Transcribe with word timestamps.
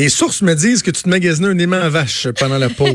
Mes 0.00 0.08
sources 0.08 0.40
me 0.40 0.54
disent 0.54 0.82
que 0.82 0.90
tu 0.90 1.02
te 1.02 1.08
magasinais 1.10 1.48
un 1.48 1.58
aimant 1.58 1.76
à 1.76 1.90
vache 1.90 2.26
pendant 2.38 2.56
la 2.56 2.68
pause. 2.78 2.88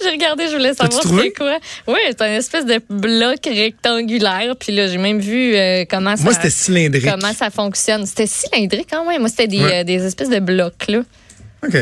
j'ai 0.00 0.08
regardé, 0.08 0.46
je 0.48 0.56
voulais 0.56 0.72
savoir 0.72 1.02
c'était 1.02 1.30
quoi. 1.30 1.58
Oui, 1.86 1.98
c'est 2.08 2.22
un 2.22 2.32
espèce 2.38 2.64
de 2.64 2.80
bloc 2.88 3.40
rectangulaire. 3.44 4.56
Puis 4.58 4.72
là, 4.72 4.88
j'ai 4.88 4.96
même 4.96 5.18
vu 5.20 5.54
euh, 5.54 5.84
comment 5.86 6.16
ça. 6.16 6.22
Moi, 6.22 6.32
c'était 6.32 6.48
cylindrique. 6.48 7.04
Comment 7.04 7.34
ça 7.34 7.50
fonctionne. 7.50 8.06
C'était 8.06 8.26
cylindrique 8.26 8.86
quand 8.90 9.06
même. 9.06 9.20
Moi, 9.20 9.28
c'était 9.28 9.46
des, 9.46 9.60
euh, 9.60 9.84
des 9.84 10.02
espèces 10.06 10.30
de 10.30 10.38
blocs, 10.38 10.88
là. 10.88 11.02
OK. 11.62 11.76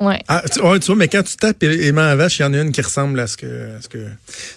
Ouais. 0.00 0.20
Ah, 0.28 0.42
tu, 0.52 0.60
ouais, 0.60 0.78
tu 0.78 0.86
vois, 0.86 0.96
mais 0.96 1.08
quand 1.08 1.22
tu 1.24 1.36
tapes 1.36 1.62
aimant 1.62 2.02
à 2.02 2.14
vache, 2.14 2.38
il 2.38 2.42
y 2.42 2.44
en 2.44 2.54
a 2.54 2.58
une 2.58 2.70
qui 2.70 2.80
ressemble 2.80 3.18
à 3.18 3.26
ce 3.26 3.36
que 3.36 3.70
ce 3.80 3.88
que 3.88 3.98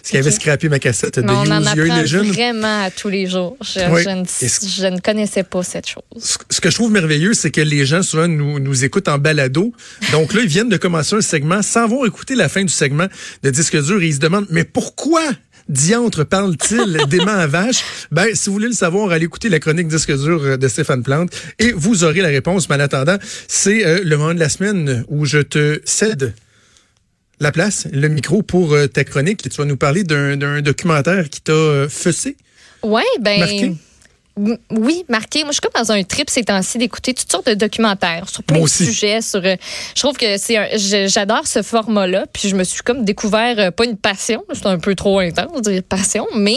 ce 0.02 0.10
qui 0.10 0.16
avait 0.16 0.30
scrappé 0.30 0.68
ma 0.68 0.78
cassette 0.78 1.18
de 1.18 1.28
on 1.28 1.50
en 1.50 1.66
apprend 1.66 2.22
vraiment 2.32 2.84
à 2.84 2.90
tous 2.90 3.08
les 3.08 3.26
jours. 3.26 3.56
Je, 3.60 3.80
ne, 3.80 4.24
je 4.24 4.86
ne 4.86 5.00
connaissais 5.00 5.42
pas 5.42 5.62
cette 5.62 5.88
chose. 5.88 6.02
Ce 6.18 6.38
ce 6.48 6.60
que 6.60 6.70
je 6.70 6.74
trouve 6.76 6.92
merveilleux, 6.92 7.34
c'est 7.34 7.50
que 7.50 7.60
les 7.60 7.84
gens 7.86 8.02
souvent 8.02 8.28
nous, 8.28 8.60
nous 8.60 8.84
écoutent 8.84 9.08
en 9.08 9.18
balado. 9.18 9.72
Donc 10.12 10.32
là, 10.32 10.42
ils 10.42 10.48
viennent 10.48 10.68
de 10.68 10.76
commencer 10.76 11.16
un 11.16 11.20
segment 11.20 11.62
sans 11.62 11.84
avoir 11.84 12.06
écouté 12.06 12.34
la 12.36 12.48
fin 12.48 12.62
du 12.62 12.72
segment 12.72 13.06
de 13.42 13.50
disque 13.50 13.76
dur 13.82 14.00
et 14.00 14.06
ils 14.06 14.14
se 14.14 14.20
demandent 14.20 14.46
mais 14.50 14.64
pourquoi 14.64 15.22
diantre 15.68 16.24
parle-t-il 16.24 17.06
d'aimant 17.08 17.32
à 17.32 17.46
vache? 17.46 17.82
Ben, 18.10 18.34
si 18.34 18.46
vous 18.46 18.54
voulez 18.54 18.68
le 18.68 18.74
savoir, 18.74 19.10
allez 19.10 19.24
écouter 19.24 19.48
la 19.48 19.58
chronique 19.58 19.88
disque 19.88 20.12
dur 20.16 20.42
euh, 20.42 20.56
de 20.56 20.68
Stéphane 20.68 21.02
Plante 21.02 21.30
et 21.58 21.72
vous 21.72 22.04
aurez 22.04 22.20
la 22.20 22.28
réponse. 22.28 22.68
Mais 22.68 22.76
en 22.76 22.80
attendant, 22.80 23.16
c'est 23.48 23.84
euh, 23.84 24.00
le 24.04 24.16
moment 24.16 24.34
de 24.34 24.40
la 24.40 24.48
semaine 24.48 25.04
où 25.08 25.24
je 25.24 25.38
te 25.38 25.80
cède 25.84 26.34
la 27.42 27.52
place, 27.52 27.88
le 27.92 28.08
micro 28.08 28.42
pour 28.42 28.72
euh, 28.72 28.86
ta 28.86 29.04
chronique. 29.04 29.42
Tu 29.42 29.56
vas 29.56 29.64
nous 29.64 29.76
parler 29.76 30.04
d'un 30.04 30.36
d'un 30.36 30.62
documentaire 30.62 31.28
qui 31.28 31.40
t'a 31.40 31.52
euh, 31.52 31.88
fessé. 31.88 32.36
Oui, 32.82 33.02
ben. 33.20 33.40
Marqué? 33.40 33.74
Oui, 34.70 35.04
marqué. 35.08 35.40
Moi, 35.44 35.50
je 35.52 35.54
suis 35.54 35.60
comme 35.60 35.82
dans 35.82 35.92
un 35.92 36.02
trip 36.04 36.30
ces 36.30 36.42
temps-ci 36.42 36.78
d'écouter 36.78 37.12
toutes 37.12 37.30
sortes 37.30 37.46
de 37.48 37.54
documentaires 37.54 38.28
sur 38.30 38.42
plein 38.42 38.60
de 38.60 38.66
sujets. 38.66 39.20
Sur, 39.20 39.44
euh, 39.44 39.56
je 39.94 40.00
trouve 40.00 40.16
que 40.16 40.38
c'est 40.38 40.56
j'adore 41.08 41.46
ce 41.46 41.62
format-là. 41.62 42.24
Puis 42.32 42.48
je 42.48 42.56
me 42.56 42.64
suis 42.64 42.82
comme 42.82 43.04
découvert 43.04 43.58
euh, 43.58 43.70
pas 43.70 43.84
une 43.84 43.96
passion, 43.98 44.42
c'est 44.54 44.66
un 44.66 44.78
peu 44.78 44.94
trop 44.94 45.18
intense 45.18 45.60
de 45.62 45.72
dire 45.72 45.82
passion, 45.82 46.26
mais 46.34 46.56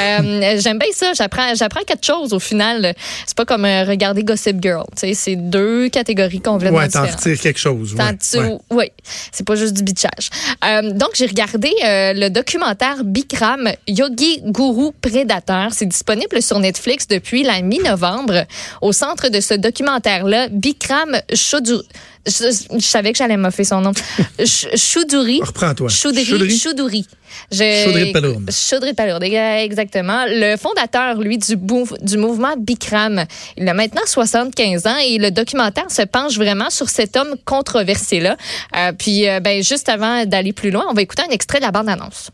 euh, 0.00 0.58
j'aime 0.60 0.78
bien 0.78 0.88
ça. 0.92 1.12
J'apprends, 1.14 1.54
j'apprends 1.54 1.84
quelque 1.86 2.04
chose 2.04 2.32
au 2.32 2.40
final. 2.40 2.94
C'est 3.26 3.36
pas 3.36 3.44
comme 3.44 3.64
euh, 3.64 3.84
regarder 3.84 4.24
Gossip 4.24 4.60
Girl. 4.60 4.84
Tu 4.96 5.06
sais, 5.08 5.14
c'est 5.14 5.36
deux 5.36 5.88
catégories 5.90 6.40
complètement 6.40 6.78
Ouais, 6.78 6.88
t'en 6.88 7.02
différentes. 7.02 7.20
retires 7.20 7.40
quelque 7.40 7.60
chose. 7.60 7.94
ouais, 7.94 8.38
ouais. 8.40 8.58
Oui, 8.70 8.90
c'est 9.30 9.46
pas 9.46 9.54
juste 9.54 9.74
du 9.74 9.82
bitchage. 9.84 10.30
Euh, 10.64 10.90
donc, 10.92 11.10
j'ai 11.14 11.26
regardé 11.26 11.70
le 11.82 12.28
documentaire 12.28 13.04
Bikram, 13.04 13.70
Yogi 13.86 14.40
Guru 14.44 14.90
Prédateur. 15.00 15.68
C'est 15.72 15.86
disponible 15.86 16.42
sur 16.42 16.58
Netflix 16.58 17.03
depuis 17.08 17.42
la 17.42 17.60
mi-novembre. 17.62 18.46
Au 18.80 18.92
centre 18.92 19.28
de 19.28 19.40
ce 19.40 19.54
documentaire-là, 19.54 20.48
Bikram 20.50 21.20
Choudhury. 21.34 21.86
Je, 22.26 22.44
je 22.78 22.84
savais 22.84 23.12
que 23.12 23.18
j'allais 23.18 23.36
moffer 23.36 23.64
son 23.64 23.82
nom. 23.82 23.92
Ch- 24.38 24.68
Choudhury. 24.76 25.40
Reprends-toi. 25.42 25.90
Choudhury. 25.90 26.58
Choudhury. 26.58 27.06
Choudhury. 27.52 28.12
Palourde. 28.12 28.50
Choudhury 28.50 28.94
Palourde, 28.94 29.24
exactement. 29.24 30.24
Le 30.26 30.56
fondateur, 30.56 31.18
lui, 31.20 31.36
du, 31.36 32.16
mouvement 32.16 32.54
Bikram. 32.56 33.24
Il 33.58 33.68
a 33.68 33.74
maintenant 33.74 34.02
75 34.06 34.86
ans 34.86 34.96
et 35.04 35.18
le 35.18 35.30
documentaire 35.30 35.90
se 35.90 36.02
penche 36.02 36.36
vraiment 36.36 36.70
sur 36.70 36.88
cet 36.88 37.16
homme 37.16 37.34
controversé-là. 37.44 38.36
Euh, 38.76 38.92
puis, 38.92 39.28
euh, 39.28 39.40
ben, 39.40 39.62
juste 39.62 39.90
avant 39.90 40.24
d'aller 40.24 40.54
plus 40.54 40.70
loin, 40.70 40.86
on 40.88 40.94
va 40.94 41.02
écouter 41.02 41.22
un 41.28 41.32
extrait 41.32 41.58
de 41.58 41.64
la 41.64 41.72
bande-annonce. 41.72 42.30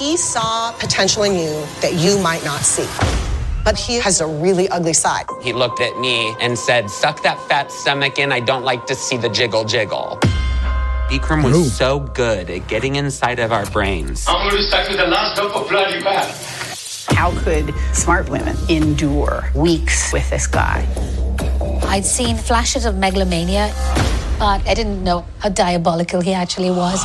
He 0.00 0.16
saw 0.16 0.72
potential 0.80 1.24
in 1.24 1.34
you 1.34 1.52
that 1.82 1.92
you 1.92 2.18
might 2.18 2.42
not 2.44 2.62
see. 2.62 2.88
But 3.64 3.78
he 3.78 3.96
has 3.96 4.20
a 4.20 4.26
really 4.26 4.68
ugly 4.68 4.92
side. 4.92 5.26
He 5.42 5.52
looked 5.52 5.80
at 5.80 5.98
me 5.98 6.36
and 6.40 6.58
said, 6.58 6.90
Suck 6.90 7.22
that 7.22 7.40
fat 7.48 7.72
stomach 7.72 8.18
in. 8.18 8.30
I 8.30 8.40
don't 8.40 8.62
like 8.62 8.86
to 8.86 8.94
see 8.94 9.16
the 9.16 9.28
jiggle 9.30 9.64
jiggle. 9.64 10.18
Bikram 11.08 11.44
was 11.44 11.56
Ooh. 11.56 11.64
so 11.64 12.00
good 12.00 12.50
at 12.50 12.66
getting 12.68 12.96
inside 12.96 13.38
of 13.38 13.52
our 13.52 13.66
brains. 13.66 14.24
I'm 14.28 14.48
going 14.48 14.62
to 14.62 14.68
suck 14.68 14.90
you 14.90 14.96
the 14.96 15.06
last 15.06 15.36
drop 15.36 15.56
of 15.56 15.68
blood 15.68 15.94
you 15.94 16.00
have. 16.02 16.28
How 17.08 17.30
could 17.42 17.74
smart 17.92 18.28
women 18.28 18.56
endure 18.68 19.50
weeks 19.54 20.12
with 20.12 20.28
this 20.30 20.46
guy? 20.46 20.86
I'd 21.84 22.04
seen 22.04 22.36
flashes 22.36 22.86
of 22.86 22.96
megalomania, 22.96 23.72
but 24.38 24.66
I 24.66 24.74
didn't 24.74 25.04
know 25.04 25.24
how 25.38 25.50
diabolical 25.50 26.20
he 26.20 26.32
actually 26.32 26.70
was. 26.70 27.00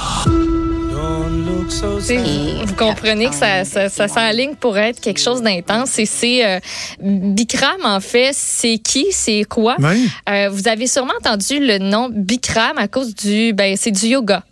Vous, 2.65 2.75
comprenez 2.75 3.27
que 3.27 3.35
ça, 3.35 3.63
ça, 3.65 3.89
ça 3.89 4.07
s'enligne 4.07 4.55
pour 4.55 4.77
être 4.77 4.99
quelque 4.99 5.19
chose 5.19 5.41
d'intense. 5.41 5.97
Et 5.99 6.05
c'est 6.05 6.45
euh, 6.45 6.59
Bikram, 7.01 7.85
en 7.85 7.99
fait, 7.99 8.31
c'est 8.33 8.77
qui, 8.77 9.07
c'est 9.11 9.43
quoi? 9.43 9.75
Euh, 10.29 10.49
vous 10.49 10.67
avez 10.67 10.87
sûrement 10.87 11.13
entendu 11.19 11.59
le 11.59 11.77
nom 11.77 12.09
Bikram 12.11 12.77
à 12.77 12.87
cause 12.87 13.15
du, 13.15 13.53
ben, 13.53 13.75
c'est 13.77 13.91
du 13.91 14.07
yoga. 14.07 14.43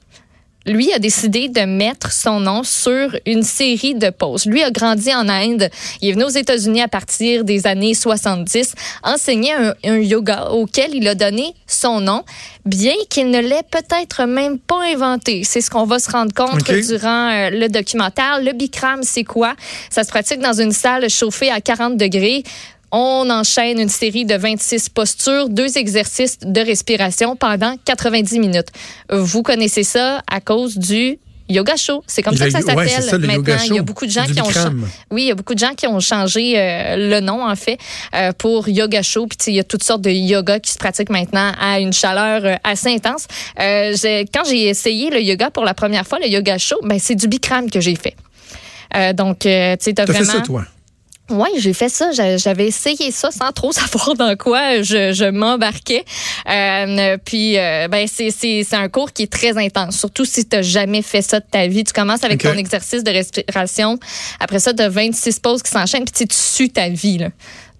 Lui 0.67 0.91
a 0.91 0.99
décidé 0.99 1.49
de 1.49 1.61
mettre 1.61 2.11
son 2.11 2.39
nom 2.41 2.63
sur 2.63 3.15
une 3.25 3.43
série 3.43 3.95
de 3.95 4.09
poses. 4.09 4.45
Lui 4.45 4.63
a 4.63 4.71
grandi 4.71 5.13
en 5.13 5.29
Inde. 5.29 5.69
Il 6.01 6.09
est 6.09 6.11
venu 6.11 6.25
aux 6.25 6.29
États-Unis 6.29 6.81
à 6.81 6.87
partir 6.87 7.43
des 7.43 7.65
années 7.67 7.93
70, 7.93 8.73
enseigner 9.03 9.53
un, 9.53 9.73
un 9.85 9.97
yoga 9.97 10.49
auquel 10.51 10.93
il 10.93 11.07
a 11.07 11.15
donné 11.15 11.53
son 11.65 12.01
nom, 12.01 12.23
bien 12.65 12.93
qu'il 13.09 13.29
ne 13.31 13.39
l'ait 13.39 13.63
peut-être 13.69 14.25
même 14.25 14.59
pas 14.59 14.83
inventé. 14.93 15.43
C'est 15.43 15.61
ce 15.61 15.69
qu'on 15.69 15.85
va 15.85 15.99
se 15.99 16.11
rendre 16.11 16.33
compte 16.33 16.63
durant 16.63 17.29
euh, 17.29 17.49
le 17.49 17.69
documentaire. 17.69 18.41
Le 18.41 18.53
Bikram, 18.53 19.03
c'est 19.03 19.23
quoi? 19.23 19.55
Ça 19.89 20.03
se 20.03 20.09
pratique 20.09 20.39
dans 20.39 20.59
une 20.59 20.71
salle 20.71 21.09
chauffée 21.09 21.49
à 21.49 21.61
40 21.61 21.97
degrés. 21.97 22.43
On 22.91 23.29
enchaîne 23.29 23.79
une 23.79 23.89
série 23.89 24.25
de 24.25 24.35
26 24.35 24.89
postures, 24.89 25.49
deux 25.49 25.77
exercices 25.77 26.39
de 26.41 26.61
respiration 26.61 27.35
pendant 27.35 27.75
90 27.85 28.39
minutes. 28.39 28.67
Vous 29.11 29.43
connaissez 29.43 29.83
ça 29.83 30.21
à 30.31 30.39
cause 30.39 30.77
du 30.77 31.19
yoga 31.49 31.75
show. 31.75 32.03
C'est 32.07 32.21
comme 32.21 32.35
ça 32.35 32.45
que 32.45 32.51
ça 32.51 32.59
ouais, 32.59 32.65
s'appelle 32.65 32.89
c'est 32.89 33.01
ça, 33.01 33.17
le 33.17 33.27
maintenant. 33.27 33.57
Il 33.65 33.75
y 33.75 33.79
a 33.79 33.81
beaucoup 33.81 34.05
de 34.05 34.11
gens 34.11 34.25
qui 34.25 34.41
ont 34.41 34.49
cha- 34.49 34.71
oui, 35.11 35.23
il 35.23 35.27
y 35.27 35.31
a 35.31 35.35
beaucoup 35.35 35.53
de 35.53 35.59
gens 35.59 35.73
qui 35.75 35.87
ont 35.87 35.99
changé 35.99 36.53
euh, 36.57 36.95
le 37.09 37.19
nom 37.19 37.45
en 37.45 37.55
fait 37.55 37.77
euh, 38.15 38.31
pour 38.37 38.67
yoga 38.69 39.01
show. 39.01 39.27
Puis 39.27 39.37
il 39.47 39.55
y 39.55 39.59
a 39.59 39.63
toutes 39.63 39.83
sortes 39.83 40.01
de 40.01 40.09
yoga 40.09 40.59
qui 40.59 40.71
se 40.71 40.77
pratiquent 40.77 41.09
maintenant 41.09 41.51
à 41.59 41.79
une 41.79 41.93
chaleur 41.93 42.41
euh, 42.45 42.55
assez 42.63 42.89
intense. 42.93 43.27
Quand 43.57 44.43
j'ai 44.49 44.67
essayé 44.67 45.09
le 45.09 45.21
yoga 45.21 45.49
pour 45.49 45.63
la 45.65 45.73
première 45.73 46.05
fois, 46.07 46.19
le 46.19 46.27
yoga 46.27 46.57
show, 46.57 46.79
ben 46.83 46.99
c'est 46.99 47.15
du 47.15 47.27
Bikram 47.27 47.69
que 47.69 47.81
j'ai 47.81 47.95
fait. 47.95 48.15
Donc, 49.13 49.39
tu 49.39 49.49
sais, 49.49 49.77
fait 49.79 50.05
vraiment. 50.05 50.31
ça, 50.31 50.41
toi? 50.41 50.65
Oui, 51.29 51.49
j'ai 51.57 51.73
fait 51.73 51.89
ça. 51.89 52.11
J'a- 52.11 52.37
J'avais 52.37 52.67
essayé 52.67 53.11
ça 53.11 53.31
sans 53.31 53.51
trop 53.51 53.71
savoir 53.73 54.15
dans 54.15 54.35
quoi 54.37 54.81
je, 54.81 55.11
je 55.13 55.25
m'embarquais. 55.25 56.05
Euh, 56.49 57.17
puis, 57.23 57.57
euh, 57.57 57.87
ben, 57.89 58.07
c'est, 58.07 58.31
c'est, 58.31 58.63
c'est 58.67 58.75
un 58.77 58.87
cours 58.87 59.11
qui 59.11 59.23
est 59.23 59.31
très 59.31 59.57
intense, 59.57 59.97
surtout 59.99 60.23
si 60.25 60.47
tu 60.47 60.55
n'as 60.55 60.61
jamais 60.61 61.01
fait 61.01 61.21
ça 61.21 61.39
de 61.41 61.45
ta 61.49 61.67
vie. 61.67 61.83
Tu 61.83 61.91
commences 61.93 62.23
avec 62.23 62.43
OK. 62.45 62.51
ton 62.53 62.57
exercice 62.57 63.03
de 63.03 63.11
respiration. 63.11 63.99
Après 64.39 64.59
ça, 64.59 64.73
tu 64.73 64.81
as 64.81 64.89
26 64.89 65.39
pauses 65.39 65.61
qui 65.63 65.71
s'enchaînent, 65.71 66.05
puis 66.05 66.25
tu 66.27 66.33
sues 66.35 66.69
ta 66.69 66.87
vie. 66.89 67.17
Là. 67.17 67.29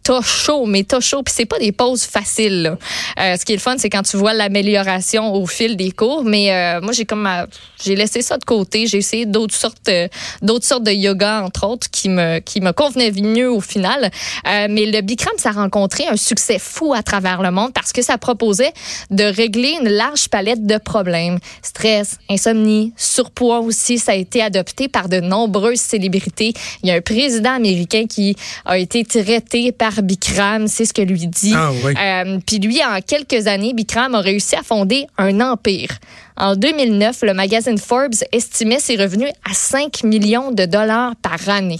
T'as 0.08 0.22
chaud, 0.22 0.66
mais 0.66 0.86
t'as 0.86 1.02
chaud. 1.02 1.22
Puis 1.22 1.34
c'est 1.36 1.46
pas 1.46 1.60
des 1.60 1.74
pauses 1.74 2.04
faciles. 2.04 2.62
là. 2.62 2.78
Euh, 3.20 3.36
ce 3.36 3.44
qui 3.44 3.52
est 3.52 3.58
le 3.58 3.62
fun, 3.62 3.76
c'est 3.78 3.90
quand 3.90 4.04
tu 4.04 4.16
vois 4.16 4.32
l'amélioration 4.32 5.34
au 5.34 5.46
fil 5.46 5.76
des 5.76 5.92
cours. 5.92 6.24
Mais 6.24 6.54
euh, 6.54 6.80
moi, 6.80 6.94
j'ai 6.94 7.04
comme 7.04 7.28
euh, 7.28 7.46
j'ai 7.84 7.94
laissé 7.94 8.22
ça 8.22 8.38
de 8.38 8.46
côté. 8.46 8.88
J'ai 8.88 9.00
essayé 9.00 9.26
d'autres 9.26 9.54
sortes, 9.54 9.90
euh, 9.90 10.08
d'autres 10.42 10.64
sortes 10.66 10.84
de 10.84 10.92
yoga 10.92 11.44
entre 11.44 11.68
autres 11.68 11.90
qui 11.92 12.08
me 12.08 12.40
qui 12.40 12.62
me 12.62 12.72
convenaient 12.72 13.12
mieux 13.12 13.52
au 13.52 13.60
final. 13.60 14.10
Euh, 14.48 14.68
mais 14.70 14.86
le 14.86 15.02
Bikram, 15.02 15.34
ça 15.36 15.50
a 15.50 15.52
rencontré 15.52 16.08
un 16.08 16.16
succès 16.16 16.58
fou 16.58 16.94
à 16.94 17.04
travers 17.04 17.42
le 17.42 17.52
monde 17.52 17.74
parce 17.74 17.92
que 17.92 18.02
ça 18.02 18.18
proposait 18.18 18.72
de 19.12 19.26
régler 19.26 19.78
une 19.82 19.90
large 19.90 20.30
palette 20.30 20.66
de 20.66 20.78
problèmes. 20.78 21.40
Stress, 21.64 22.18
insomnie, 22.30 22.94
surpoids 22.96 23.60
aussi, 23.60 23.98
ça 23.98 24.14
a 24.14 24.16
été 24.16 24.42
adopté 24.42 24.88
par 24.88 25.10
de 25.10 25.20
nombreuses 25.20 25.82
célébrités. 25.82 26.54
Il 26.82 26.88
y 26.88 26.94
a 26.94 26.96
un 26.96 27.02
président 27.02 27.52
américain 27.52 28.06
qui 28.08 28.38
a 28.64 28.78
été 28.78 29.04
traité 29.04 29.74
par 29.74 29.97
Bikram, 30.02 30.68
c'est 30.68 30.86
ce 30.86 30.94
que 30.94 31.02
lui 31.02 31.28
dit. 31.28 31.54
Ah, 31.56 31.72
oui. 31.84 31.94
Euh, 32.00 32.40
Puis 32.46 32.60
lui, 32.60 32.80
en 32.84 33.00
quelques 33.02 33.48
années, 33.48 33.74
Bikram 33.74 34.16
a 34.16 34.22
réussi 34.22 34.56
à 34.56 34.64
fonder 34.64 35.08
un 35.18 35.40
empire. 35.42 35.90
En 36.36 36.56
2009, 36.56 37.20
le 37.24 37.34
magazine 37.34 37.78
Forbes 37.78 38.14
estimait 38.32 38.80
ses 38.80 38.96
revenus 38.96 39.30
à 39.50 39.54
5 39.54 40.04
millions 40.04 40.52
de 40.52 40.66
dollars 40.66 41.16
par 41.18 41.50
année. 41.50 41.80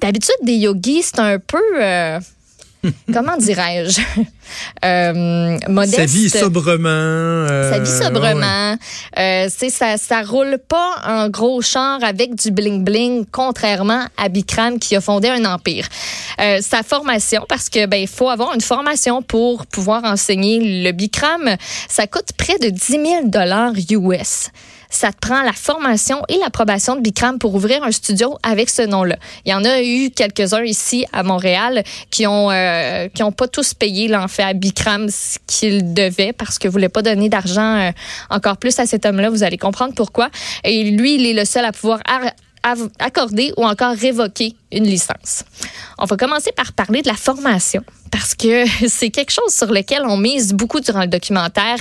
D'habitude, 0.00 0.34
des 0.42 0.54
yogis, 0.56 1.02
c'est 1.04 1.20
un 1.20 1.38
peu... 1.38 1.58
euh, 1.80 2.20
comment 3.12 3.36
dirais-je? 3.36 4.00
Euh, 4.84 5.58
modeste. 5.68 5.96
Sa 5.96 6.06
vie 6.06 6.30
sobrement. 6.30 6.88
euh, 6.88 7.72
Sa 7.72 7.78
vie 7.80 7.90
ouais. 7.90 8.04
sobrement. 8.04 8.76
Euh, 9.18 9.48
c'est 9.54 9.70
ça, 9.70 9.96
ça 9.96 10.22
roule 10.22 10.58
pas 10.68 11.02
en 11.04 11.28
gros 11.28 11.60
char 11.62 11.98
avec 12.04 12.36
du 12.36 12.52
bling 12.52 12.84
bling, 12.84 13.24
contrairement 13.30 14.04
à 14.16 14.28
Bikram 14.28 14.78
qui 14.78 14.94
a 14.94 15.00
fondé 15.00 15.28
un 15.28 15.44
empire. 15.46 15.88
Euh, 16.40 16.58
sa 16.60 16.84
formation, 16.84 17.44
parce 17.48 17.68
que 17.68 17.86
ben 17.86 18.06
faut 18.06 18.28
avoir 18.28 18.54
une 18.54 18.60
formation 18.60 19.20
pour 19.20 19.66
pouvoir 19.66 20.04
enseigner 20.04 20.84
le 20.84 20.92
Bikram, 20.92 21.56
ça 21.88 22.06
coûte 22.06 22.28
près 22.38 22.58
de 22.58 22.68
10 22.68 22.80
000 22.86 23.02
dollars 23.24 23.72
US. 23.90 24.50
Ça 24.90 25.12
te 25.12 25.18
prend 25.18 25.42
la 25.42 25.52
formation 25.52 26.22
et 26.28 26.38
l'approbation 26.38 26.96
de 26.96 27.00
Bikram 27.00 27.38
pour 27.38 27.54
ouvrir 27.54 27.82
un 27.82 27.90
studio 27.90 28.38
avec 28.42 28.70
ce 28.70 28.82
nom-là. 28.82 29.16
Il 29.44 29.50
y 29.50 29.54
en 29.54 29.64
a 29.64 29.82
eu 29.82 30.10
quelques-uns 30.10 30.64
ici 30.64 31.06
à 31.12 31.22
Montréal 31.22 31.82
qui 32.10 32.26
ont 32.26 32.50
euh, 32.50 33.08
qui 33.08 33.22
ont 33.22 33.32
pas 33.32 33.48
tous 33.48 33.74
payé 33.74 34.08
là, 34.08 34.22
en 34.22 34.28
fait 34.28 34.42
à 34.42 34.52
Bikram 34.52 35.08
ce 35.08 35.38
qu'ils 35.46 35.94
devaient 35.94 36.32
parce 36.32 36.58
que 36.58 36.68
voulaient 36.68 36.88
pas 36.88 37.02
donner 37.02 37.28
d'argent 37.28 37.76
euh, 37.76 37.90
encore 38.30 38.56
plus 38.56 38.78
à 38.78 38.86
cet 38.86 39.06
homme-là. 39.06 39.30
Vous 39.30 39.42
allez 39.42 39.58
comprendre 39.58 39.94
pourquoi. 39.94 40.30
Et 40.64 40.90
lui, 40.90 41.16
il 41.16 41.26
est 41.26 41.34
le 41.34 41.44
seul 41.44 41.64
à 41.64 41.72
pouvoir 41.72 42.00
accorder 42.98 43.52
ou 43.56 43.64
encore 43.64 43.94
révoquer 43.94 44.54
une 44.72 44.84
licence. 44.84 45.44
On 45.98 46.04
va 46.04 46.16
commencer 46.16 46.52
par 46.52 46.72
parler 46.72 47.02
de 47.02 47.08
la 47.08 47.14
formation 47.14 47.82
parce 48.10 48.34
que 48.34 48.64
c'est 48.88 49.10
quelque 49.10 49.32
chose 49.32 49.54
sur 49.54 49.72
lequel 49.72 50.02
on 50.04 50.16
mise 50.16 50.52
beaucoup 50.52 50.80
durant 50.80 51.02
le 51.02 51.06
documentaire. 51.06 51.78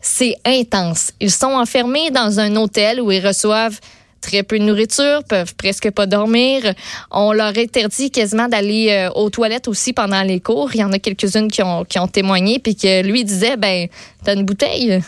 C'est 0.00 0.36
intense. 0.44 1.12
Ils 1.20 1.30
sont 1.30 1.46
enfermés 1.46 2.10
dans 2.10 2.40
un 2.40 2.56
hôtel 2.56 3.00
où 3.00 3.10
ils 3.10 3.26
reçoivent 3.26 3.78
très 4.20 4.42
peu 4.42 4.58
de 4.58 4.64
nourriture, 4.64 5.22
peuvent 5.24 5.54
presque 5.54 5.90
pas 5.90 6.06
dormir. 6.06 6.74
On 7.10 7.32
leur 7.32 7.56
interdit 7.56 8.10
quasiment 8.10 8.48
d'aller 8.48 8.90
euh, 8.90 9.10
aux 9.12 9.30
toilettes 9.30 9.68
aussi 9.68 9.92
pendant 9.92 10.22
les 10.22 10.40
cours. 10.40 10.70
Il 10.74 10.80
y 10.80 10.84
en 10.84 10.92
a 10.92 10.98
quelques-unes 10.98 11.50
qui 11.50 11.62
ont, 11.62 11.84
qui 11.84 11.98
ont 11.98 12.08
témoigné, 12.08 12.58
puis 12.58 12.74
que 12.74 13.02
lui 13.02 13.24
disait, 13.24 13.56
ben, 13.56 13.86
t'as 14.24 14.34
une 14.34 14.44
bouteille, 14.44 15.00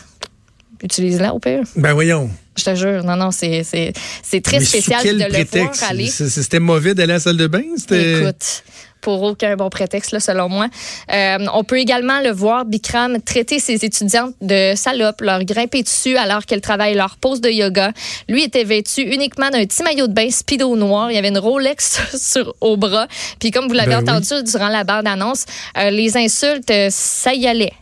utilise-la 0.81 1.33
au 1.33 1.39
pire. 1.39 1.63
Ben 1.75 1.93
voyons. 1.93 2.29
Je 2.57 2.63
te 2.65 2.75
jure, 2.75 3.03
non, 3.03 3.15
non, 3.15 3.31
c'est 3.31 3.63
c'est 3.63 3.93
c'est 4.23 4.41
très 4.41 4.59
Mais 4.59 4.65
spécial 4.65 4.99
sous 4.99 5.05
quel 5.05 5.17
de 5.17 5.23
le 5.23 5.29
voir 5.29 5.45
prétexte? 5.47 5.83
aller. 5.89 6.07
C'était 6.07 6.59
mauvais 6.59 6.93
d'aller 6.93 7.13
à 7.13 7.15
la 7.15 7.19
salle 7.21 7.37
de 7.37 7.47
bain? 7.47 7.63
C'était... 7.77 8.19
Écoute, 8.21 8.63
pour 9.01 9.23
aucun 9.23 9.55
bon 9.55 9.69
prétexte, 9.69 10.11
là, 10.11 10.19
selon 10.19 10.47
moi. 10.47 10.67
Euh, 11.11 11.37
on 11.53 11.63
peut 11.63 11.79
également 11.79 12.19
le 12.21 12.29
voir, 12.31 12.65
Bikram, 12.65 13.21
traiter 13.21 13.59
ses 13.59 13.83
étudiantes 13.83 14.35
de 14.41 14.73
salopes, 14.75 15.21
leur 15.21 15.43
grimper 15.43 15.81
dessus 15.81 16.17
alors 16.17 16.45
qu'elles 16.45 16.61
travaillent 16.61 16.93
leur 16.95 17.17
pose 17.17 17.41
de 17.41 17.49
yoga. 17.49 17.91
Lui 18.29 18.43
était 18.43 18.63
vêtu 18.63 19.01
uniquement 19.01 19.49
d'un 19.49 19.65
petit 19.65 19.81
maillot 19.83 20.07
de 20.07 20.13
bain 20.13 20.29
speedo 20.29 20.75
noir. 20.75 21.09
Il 21.11 21.15
y 21.15 21.17
avait 21.17 21.29
une 21.29 21.39
Rolex 21.39 21.99
sur, 22.15 22.53
au 22.61 22.77
bras. 22.77 23.07
Puis 23.39 23.51
comme 23.51 23.67
vous 23.67 23.73
l'avez 23.73 23.95
Ben 23.95 24.03
oui. 24.03 24.09
entendu 24.09 24.43
durant 24.43 24.69
la 24.69 24.83
bande-annonce, 24.83 25.45
euh, 25.77 25.89
les 25.89 26.15
insultes, 26.17 26.69
euh, 26.69 26.87
ça 26.91 27.33
y 27.33 27.47
allait. 27.47 27.73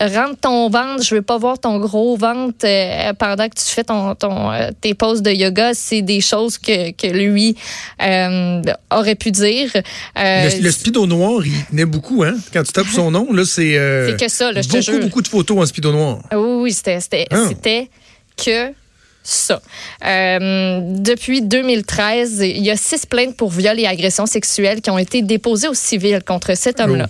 Rentre 0.00 0.40
ton 0.40 0.70
ventre, 0.70 1.02
je 1.02 1.14
veux 1.14 1.22
pas 1.22 1.36
voir 1.38 1.58
ton 1.58 1.78
gros 1.78 2.16
ventre 2.16 2.64
euh, 2.64 3.12
pendant 3.14 3.48
que 3.48 3.54
tu 3.54 3.64
fais 3.66 3.84
ton, 3.84 4.14
ton 4.14 4.50
euh, 4.52 4.70
tes 4.80 4.94
poses 4.94 5.22
de 5.22 5.30
yoga. 5.30 5.74
C'est 5.74 6.02
des 6.02 6.20
choses 6.20 6.58
que, 6.58 6.92
que 6.92 7.06
lui 7.06 7.56
euh, 8.02 8.62
aurait 8.90 9.14
pu 9.14 9.30
dire. 9.30 9.70
Le, 10.16 10.62
le 10.62 10.70
speedo 10.70 11.06
noir, 11.06 11.42
il 11.44 11.64
tenait 11.66 11.84
beaucoup, 11.84 12.22
hein? 12.24 12.34
Quand 12.52 12.62
tu 12.62 12.72
tapes 12.72 12.86
son 12.88 13.10
nom, 13.10 13.32
là, 13.32 13.44
c'est. 13.44 13.72
C'est 14.08 14.20
que 14.20 14.28
ça, 14.30 14.50
là, 14.52 14.62
je 14.62 14.68
te 14.68 14.72
beaucoup, 14.76 14.82
jure. 14.92 15.00
beaucoup 15.00 15.22
de 15.22 15.28
photos 15.28 15.58
en 15.58 15.66
speedo 15.66 15.92
noir. 15.92 16.18
Ah 16.30 16.38
Oui, 16.40 16.62
oui, 16.62 16.72
c'était 16.72 17.00
c'était 17.00 17.26
Ah. 17.30 17.44
c'était 17.48 17.88
que 18.36 18.72
ça. 19.22 19.60
Euh, 20.04 20.80
depuis 20.82 21.42
2013, 21.42 22.40
il 22.40 22.62
y 22.62 22.70
a 22.70 22.76
six 22.76 23.06
plaintes 23.06 23.36
pour 23.36 23.50
viol 23.50 23.78
et 23.78 23.86
agression 23.86 24.26
sexuelle 24.26 24.80
qui 24.80 24.90
ont 24.90 24.98
été 24.98 25.22
déposées 25.22 25.68
au 25.68 25.74
civil 25.74 26.22
contre 26.24 26.56
cet 26.56 26.80
homme-là. 26.80 27.08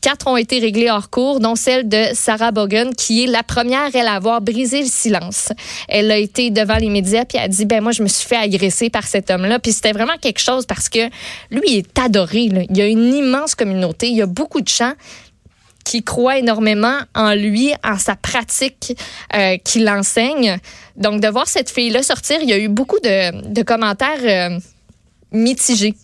Quatre 0.00 0.28
ont 0.28 0.36
été 0.36 0.60
réglées 0.60 0.88
hors 0.88 1.10
cours, 1.10 1.40
dont 1.40 1.56
celle 1.56 1.88
de 1.88 2.04
Sarah 2.12 2.52
Bogan, 2.52 2.94
qui 2.94 3.24
est 3.24 3.26
la 3.26 3.42
première, 3.42 3.90
elle, 3.94 4.06
à 4.06 4.12
avoir 4.12 4.40
brisé 4.40 4.80
le 4.80 4.86
silence. 4.86 5.48
Elle 5.88 6.10
a 6.12 6.16
été 6.16 6.50
devant 6.50 6.76
les 6.76 6.90
médias, 6.90 7.24
puis 7.24 7.38
elle 7.38 7.44
a 7.44 7.48
dit, 7.48 7.64
ben 7.64 7.82
moi, 7.82 7.90
je 7.90 8.04
me 8.04 8.08
suis 8.08 8.24
fait 8.24 8.36
agresser 8.36 8.88
par 8.88 9.04
cet 9.04 9.30
homme-là. 9.30 9.58
Puis 9.58 9.72
c'était 9.72 9.92
vraiment 9.92 10.16
quelque 10.20 10.40
chose 10.40 10.64
parce 10.64 10.88
que 10.88 11.08
lui, 11.50 11.62
il 11.66 11.78
est 11.78 11.98
adoré. 11.98 12.48
là. 12.48 12.60
Il 12.70 12.76
y 12.76 12.82
a 12.82 12.86
une 12.86 13.12
immense 13.14 13.56
communauté. 13.56 14.08
Il 14.08 14.16
y 14.16 14.22
a 14.22 14.26
beaucoup 14.26 14.60
de 14.60 14.68
gens 14.68 14.92
qui 15.86 16.02
croit 16.02 16.38
énormément 16.38 16.98
en 17.14 17.32
lui, 17.34 17.72
en 17.84 17.96
sa 17.96 18.16
pratique 18.16 18.98
euh, 19.34 19.56
qu'il 19.58 19.88
enseigne. 19.88 20.58
Donc, 20.96 21.20
de 21.20 21.28
voir 21.28 21.46
cette 21.46 21.70
fille-là 21.70 22.02
sortir, 22.02 22.38
il 22.42 22.48
y 22.48 22.52
a 22.52 22.58
eu 22.58 22.68
beaucoup 22.68 22.98
de, 22.98 23.62
commentaires 23.62 24.50
euh, 24.50 24.58
mitigés. 25.30 25.94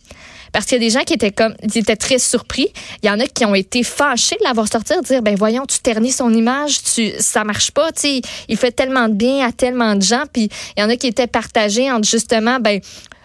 Parce 0.52 0.66
qu'il 0.66 0.74
y 0.74 0.84
a 0.84 0.86
des 0.86 0.90
gens 0.90 1.02
qui 1.02 1.14
étaient 1.14 1.32
comme, 1.32 1.56
qui 1.70 1.80
étaient 1.80 1.96
très 1.96 2.20
surpris. 2.20 2.68
Il 3.02 3.08
y 3.08 3.10
en 3.10 3.18
a 3.18 3.26
qui 3.26 3.44
ont 3.44 3.56
été 3.56 3.82
fâchés 3.82 4.36
de 4.38 4.44
l'avoir 4.44 4.68
sorti, 4.68 4.94
de 4.94 5.02
dire, 5.02 5.20
ben 5.20 5.34
voyons, 5.34 5.64
tu 5.66 5.80
ternis 5.80 6.12
son 6.12 6.32
image, 6.32 6.82
tu, 6.94 7.10
ça 7.18 7.42
marche 7.42 7.72
pas, 7.72 7.88
il 8.04 8.56
fait 8.56 8.70
tellement 8.70 9.08
de 9.08 9.14
bien 9.14 9.44
à 9.44 9.50
tellement 9.50 9.96
de 9.96 10.02
gens. 10.02 10.24
Puis 10.32 10.48
il 10.76 10.80
y 10.80 10.84
en 10.84 10.90
a 10.90 10.96
qui 10.96 11.08
étaient 11.08 11.26
partagés 11.26 11.90
entre 11.90 12.06
justement, 12.06 12.60
ben 12.60 12.80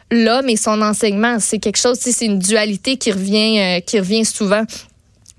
l'homme 0.10 0.50
et 0.50 0.56
son 0.56 0.82
enseignement, 0.82 1.38
c'est 1.40 1.60
quelque 1.60 1.78
chose, 1.78 1.98
c'est 2.00 2.26
une 2.26 2.40
dualité 2.40 2.98
qui 2.98 3.12
revient, 3.12 3.60
euh, 3.60 3.80
qui 3.82 4.00
revient 4.00 4.26
souvent. 4.26 4.64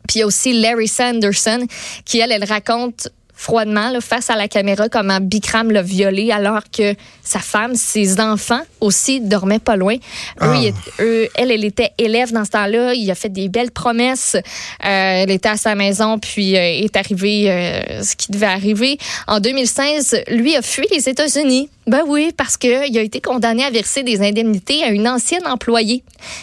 Puis 0.09 0.25
aussi 0.25 0.61
Larry 0.61 0.89
Sanderson, 0.89 1.67
qui, 2.05 2.19
elle, 2.19 2.33
elle 2.33 2.45
raconte 2.45 3.09
froidement, 3.39 3.91
là, 3.91 4.01
face 4.01 4.31
à 4.31 4.37
la 4.37 4.49
caméra, 4.49 4.89
comment 4.89 5.21
Bikram 5.21 5.71
l'a 5.71 5.81
violée 5.81 6.33
alors 6.33 6.63
que 6.77 6.95
sa 7.23 7.39
femme, 7.39 7.77
ses 7.77 8.21
enfants 8.21 8.63
aussi 8.81 9.21
dormaient 9.21 9.61
pas 9.61 9.77
loin. 9.77 9.95
Eux, 9.95 10.01
Ah. 10.41 11.03
eux, 11.03 11.29
elle, 11.37 11.53
elle 11.53 11.65
était 11.65 11.93
élève 11.99 12.33
dans 12.33 12.45
ce 12.45 12.51
temps-là. 12.51 12.95
Il 12.95 13.09
a 13.11 13.15
fait 13.15 13.29
des 13.29 13.49
belles 13.49 13.71
promesses. 13.71 14.35
Euh, 14.35 14.41
elle 14.83 15.31
était 15.31 15.49
à 15.51 15.57
sa 15.57 15.77
maison, 15.77 16.19
puis 16.19 16.57
euh, 16.57 16.61
est 16.61 16.97
arrivé 16.97 17.49
euh, 17.49 18.03
ce 18.03 18.17
qui 18.17 18.33
devait 18.33 18.47
arriver. 18.47 18.99
En 19.29 19.39
2016, 19.39 20.25
lui 20.31 20.57
a 20.57 20.63
fui 20.63 20.87
les 20.91 21.09
États-Unis. 21.09 21.71
Ben 21.87 22.03
oui, 22.07 22.33
parce 22.37 22.57
qu'il 22.59 22.71
a 22.99 23.03
été 23.03 23.21
condamné 23.21 23.65
à 23.65 23.71
verser 23.71 24.03
des 24.03 24.21
indemnités 24.21 24.83
à 24.83 24.89
une 24.89 25.09
ancienne 25.09 25.47
employée. 25.47 26.03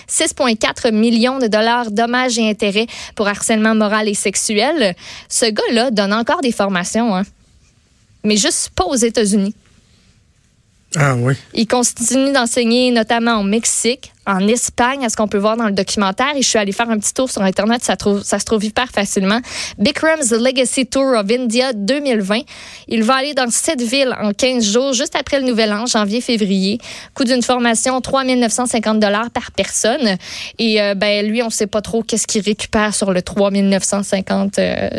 6,4 0.09 0.91
millions 0.91 1.37
de 1.37 1.47
dollars 1.47 1.91
dommages 1.91 2.39
et 2.39 2.49
intérêts 2.49 2.87
pour 3.15 3.27
harcèlement 3.27 3.75
moral 3.75 4.09
et 4.09 4.15
sexuel. 4.15 4.95
Ce 5.29 5.45
gars-là 5.45 5.91
donne 5.91 6.13
encore 6.13 6.41
des 6.41 6.51
formations, 6.51 6.84
hein. 6.85 7.23
mais 8.23 8.37
juste 8.37 8.71
pas 8.75 8.85
aux 8.85 8.95
États-Unis. 8.95 9.55
Ah 10.95 11.15
oui. 11.15 11.35
Il 11.53 11.67
continue 11.67 12.31
d'enseigner 12.31 12.91
notamment 12.91 13.39
au 13.39 13.43
Mexique, 13.43 14.13
en 14.25 14.47
Espagne, 14.47 15.05
à 15.05 15.09
ce 15.09 15.15
qu'on 15.15 15.27
peut 15.27 15.37
voir 15.37 15.57
dans 15.57 15.67
le 15.67 15.73
documentaire. 15.73 16.35
Et 16.35 16.41
je 16.41 16.47
suis 16.47 16.57
allée 16.57 16.71
faire 16.71 16.89
un 16.89 16.97
petit 16.97 17.13
tour 17.13 17.29
sur 17.29 17.41
Internet, 17.41 17.83
ça, 17.83 17.95
se 17.95 18.45
trouve 18.45 18.63
hyper 18.63 18.89
facilement. 18.89 19.39
Bikram's 19.77 20.31
Legacy 20.31 20.85
Tour 20.85 21.15
of 21.15 21.29
India 21.29 21.73
2020. 21.73 22.41
Il 22.87 23.03
va 23.03 23.15
aller 23.15 23.33
dans 23.33 23.49
sept 23.49 23.81
villes 23.81 24.15
en 24.21 24.31
15 24.31 24.63
jours, 24.71 24.93
juste 24.93 25.15
après 25.15 25.39
le 25.39 25.45
Nouvel 25.45 25.71
An, 25.73 25.85
janvier-février. 25.85 26.79
Coût 27.13 27.23
d'une 27.23 27.41
formation, 27.41 28.01
3 28.01 28.23
950 28.23 28.99
dollars 28.99 29.29
par 29.31 29.51
personne. 29.51 30.17
Et 30.59 30.81
euh, 30.81 30.95
ben 30.95 31.25
lui, 31.25 31.41
on 31.41 31.49
sait 31.49 31.67
pas 31.67 31.81
trop 31.81 32.03
qu'est-ce 32.03 32.27
qu'il 32.27 32.41
récupère 32.41 32.93
sur 32.93 33.11
le 33.11 33.21
3 33.21 33.51
950 33.51 34.59
euh, 34.59 34.89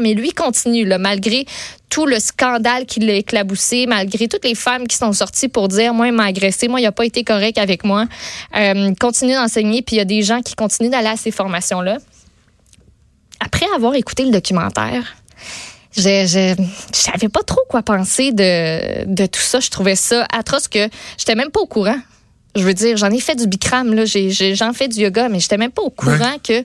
mais 0.00 0.14
lui 0.14 0.30
continue, 0.32 0.84
là, 0.84 0.98
malgré 0.98 1.46
tout 1.90 2.06
le 2.06 2.20
scandale 2.20 2.86
qui 2.86 3.00
l'a 3.00 3.14
éclaboussé, 3.14 3.86
malgré 3.86 4.28
toutes 4.28 4.44
les 4.44 4.54
femmes 4.54 4.86
qui 4.86 4.96
sont 4.96 5.12
sorties 5.12 5.48
pour 5.48 5.68
dire, 5.68 5.92
moi, 5.92 6.06
il 6.06 6.12
m'a 6.12 6.24
agressé, 6.24 6.68
moi, 6.68 6.80
il 6.80 6.84
n'a 6.84 6.92
pas 6.92 7.04
été 7.04 7.24
correct 7.24 7.58
avec 7.58 7.84
moi. 7.84 8.06
Euh, 8.56 8.69
continue 8.98 9.34
d'enseigner, 9.34 9.82
puis 9.82 9.96
il 9.96 9.98
y 9.98 10.02
a 10.02 10.04
des 10.06 10.22
gens 10.22 10.40
qui 10.42 10.54
continuent 10.54 10.90
d'aller 10.90 11.08
à 11.08 11.16
ces 11.16 11.30
formations-là. 11.30 11.98
Après 13.40 13.66
avoir 13.74 13.94
écouté 13.94 14.24
le 14.24 14.30
documentaire, 14.30 15.16
je, 15.96 16.02
je, 16.02 16.54
je 16.92 16.98
savais 16.98 17.28
pas 17.28 17.42
trop 17.42 17.62
quoi 17.68 17.82
penser 17.82 18.32
de, 18.32 19.04
de 19.06 19.26
tout 19.26 19.40
ça. 19.40 19.60
Je 19.60 19.70
trouvais 19.70 19.96
ça 19.96 20.26
atroce 20.32 20.68
que 20.68 20.88
j'étais 21.18 21.34
même 21.34 21.50
pas 21.50 21.60
au 21.60 21.66
courant. 21.66 21.98
Je 22.56 22.62
veux 22.62 22.74
dire, 22.74 22.96
j'en 22.96 23.10
ai 23.10 23.20
fait 23.20 23.36
du 23.36 23.46
Bikram, 23.46 23.94
là, 23.94 24.04
j'en 24.04 24.72
fais 24.72 24.88
du 24.88 25.00
yoga, 25.00 25.28
mais 25.28 25.38
j'étais 25.38 25.56
même 25.56 25.70
pas 25.70 25.82
au 25.82 25.90
courant 25.90 26.36
que, 26.42 26.64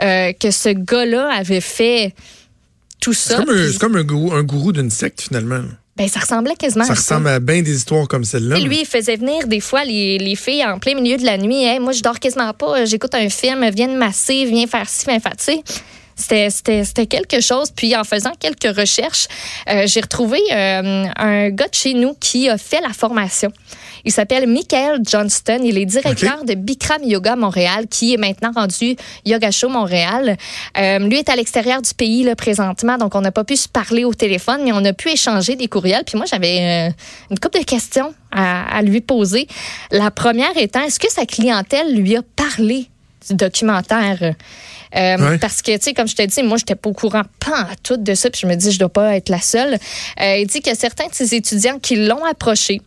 euh, 0.00 0.32
que 0.32 0.50
ce 0.52 0.68
gars-là 0.68 1.28
avait 1.32 1.60
fait 1.60 2.14
tout 3.00 3.12
C'est 3.12 3.30
ça. 3.30 3.36
comme, 3.38 3.50
un, 3.50 3.54
Puis, 3.54 3.72
c'est 3.72 3.78
comme 3.78 3.96
un 3.96 4.04
gourou, 4.04 4.32
un 4.32 4.44
gourou 4.44 4.72
d'une 4.72 4.90
secte, 4.90 5.22
finalement. 5.22 5.62
Ben, 5.96 6.08
ça 6.08 6.20
ressemblait 6.20 6.56
quasiment 6.56 6.84
Ça 6.84 6.92
à 6.92 6.96
ça. 6.96 7.00
ressemble 7.00 7.28
à 7.28 7.38
bien 7.40 7.62
des 7.62 7.76
histoires 7.76 8.08
comme 8.08 8.24
celle-là. 8.24 8.58
Lui, 8.58 8.80
il 8.80 8.86
faisait 8.86 9.16
venir 9.16 9.46
des 9.46 9.60
fois 9.60 9.84
les, 9.84 10.18
les 10.18 10.34
filles 10.34 10.64
en 10.64 10.78
plein 10.78 10.94
milieu 10.94 11.16
de 11.16 11.24
la 11.24 11.38
nuit. 11.38 11.62
Hey, 11.64 11.78
moi, 11.78 11.92
je 11.92 12.02
dors 12.02 12.18
quasiment 12.18 12.52
pas. 12.52 12.84
J'écoute 12.84 13.14
un 13.14 13.28
film. 13.28 13.68
Viens 13.70 13.88
me 13.88 13.96
masser. 13.96 14.44
Viens 14.44 14.66
faire 14.66 14.88
ci, 14.88 15.04
viens 15.06 15.20
faire. 15.20 15.34
C'était, 16.16 16.50
c'était 16.50 17.06
quelque 17.06 17.40
chose. 17.40 17.70
Puis 17.74 17.94
en 17.96 18.04
faisant 18.04 18.32
quelques 18.38 18.76
recherches, 18.76 19.26
euh, 19.68 19.84
j'ai 19.86 20.00
retrouvé 20.00 20.40
euh, 20.52 21.06
un 21.16 21.50
gars 21.50 21.68
de 21.68 21.74
chez 21.74 21.94
nous 21.94 22.14
qui 22.14 22.48
a 22.48 22.58
fait 22.58 22.80
la 22.80 22.92
formation. 22.92 23.50
Il 24.04 24.12
s'appelle 24.12 24.46
Michael 24.46 25.00
Johnston. 25.02 25.60
Il 25.64 25.78
est 25.78 25.86
directeur 25.86 26.44
de 26.44 26.54
Bikram 26.54 27.02
Yoga 27.04 27.36
Montréal, 27.36 27.86
qui 27.88 28.14
est 28.14 28.16
maintenant 28.16 28.52
rendu 28.54 28.96
Yoga 29.24 29.50
Show 29.50 29.68
Montréal. 29.68 30.36
Euh, 30.78 30.98
lui 30.98 31.18
est 31.18 31.28
à 31.28 31.36
l'extérieur 31.36 31.82
du 31.82 31.94
pays 31.94 32.22
là, 32.22 32.36
présentement, 32.36 32.98
donc 32.98 33.14
on 33.14 33.20
n'a 33.20 33.32
pas 33.32 33.44
pu 33.44 33.56
se 33.56 33.68
parler 33.68 34.04
au 34.04 34.14
téléphone, 34.14 34.60
mais 34.64 34.72
on 34.72 34.84
a 34.84 34.92
pu 34.92 35.10
échanger 35.10 35.56
des 35.56 35.68
courriels. 35.68 36.04
Puis 36.04 36.16
moi, 36.16 36.26
j'avais 36.26 36.88
euh, 36.88 36.92
une 37.30 37.38
couple 37.38 37.60
de 37.60 37.64
questions 37.64 38.14
à, 38.32 38.76
à 38.76 38.82
lui 38.82 39.00
poser. 39.00 39.46
La 39.90 40.10
première 40.10 40.56
étant, 40.56 40.82
est-ce 40.82 40.98
que 41.00 41.10
sa 41.10 41.26
clientèle 41.26 41.94
lui 41.94 42.16
a 42.16 42.22
parlé 42.36 42.88
du 43.28 43.34
documentaire? 43.34 44.18
Euh, 44.22 44.32
Ouais. 44.96 45.38
Parce 45.38 45.60
que, 45.60 45.72
tu 45.76 45.82
sais, 45.82 45.92
comme 45.92 46.06
je 46.06 46.14
t'ai 46.14 46.28
dit, 46.28 46.40
moi, 46.44 46.56
j'étais 46.56 46.76
pas 46.76 46.88
au 46.88 46.92
courant 46.92 47.22
pas 47.40 47.62
à 47.62 47.74
tout 47.82 47.96
de 47.96 48.14
ça, 48.14 48.30
puis 48.30 48.42
je 48.42 48.46
me 48.46 48.54
dis, 48.54 48.70
je 48.70 48.78
dois 48.78 48.88
pas 48.88 49.16
être 49.16 49.28
la 49.28 49.40
seule. 49.40 49.74
Euh, 50.20 50.36
il 50.36 50.46
dit 50.46 50.60
qu'il 50.60 50.68
y 50.68 50.70
a 50.70 50.78
certains 50.78 51.08
de 51.08 51.14
ses 51.14 51.34
étudiants 51.34 51.80
qui 51.80 51.96
l'ont 51.96 52.24
approché. 52.24 52.80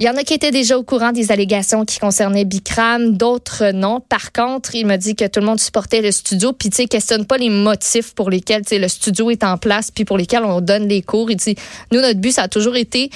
Il 0.00 0.06
y 0.06 0.08
en 0.08 0.16
a 0.16 0.24
qui 0.24 0.34
étaient 0.34 0.50
déjà 0.50 0.76
au 0.76 0.82
courant 0.82 1.12
des 1.12 1.30
allégations 1.30 1.84
qui 1.84 2.00
concernaient 2.00 2.44
Bikram, 2.44 3.16
d'autres 3.16 3.70
non. 3.72 4.00
Par 4.00 4.32
contre, 4.32 4.74
il 4.74 4.86
m'a 4.86 4.96
dit 4.96 5.14
que 5.14 5.24
tout 5.24 5.38
le 5.38 5.46
monde 5.46 5.60
supportait 5.60 6.00
le 6.00 6.10
studio, 6.10 6.52
puis 6.52 6.68
tu 6.68 6.78
sais, 6.78 6.86
questionne 6.86 7.26
pas 7.26 7.36
les 7.36 7.48
motifs 7.48 8.12
pour 8.12 8.28
lesquels 8.28 8.64
le 8.72 8.88
studio 8.88 9.30
est 9.30 9.44
en 9.44 9.56
place, 9.56 9.92
puis 9.92 10.04
pour 10.04 10.18
lesquels 10.18 10.42
on 10.42 10.60
donne 10.60 10.88
les 10.88 11.00
cours. 11.00 11.30
Il 11.30 11.36
dit, 11.36 11.54
nous, 11.92 12.00
notre 12.00 12.18
but, 12.18 12.32
ça 12.32 12.42
a 12.42 12.48
toujours 12.48 12.74
été 12.74 13.10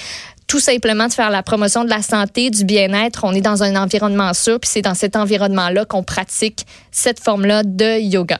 tout 0.47 0.59
simplement 0.59 1.07
de 1.07 1.13
faire 1.13 1.29
la 1.29 1.43
promotion 1.43 1.83
de 1.83 1.89
la 1.89 2.01
santé, 2.01 2.49
du 2.49 2.63
bien-être. 2.63 3.25
On 3.25 3.33
est 3.33 3.41
dans 3.41 3.61
un 3.61 3.75
environnement 3.75 4.33
sûr, 4.33 4.57
puis 4.59 4.69
c'est 4.71 4.81
dans 4.81 4.95
cet 4.95 5.17
environnement-là 5.17 5.83
qu'on 5.83 6.03
pratique 6.03 6.65
cette 6.91 7.19
forme-là 7.19 7.63
de 7.63 7.99
yoga. 7.99 8.39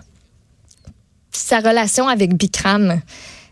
Sa 1.32 1.60
relation 1.60 2.08
avec 2.08 2.34
Bikram, 2.36 3.02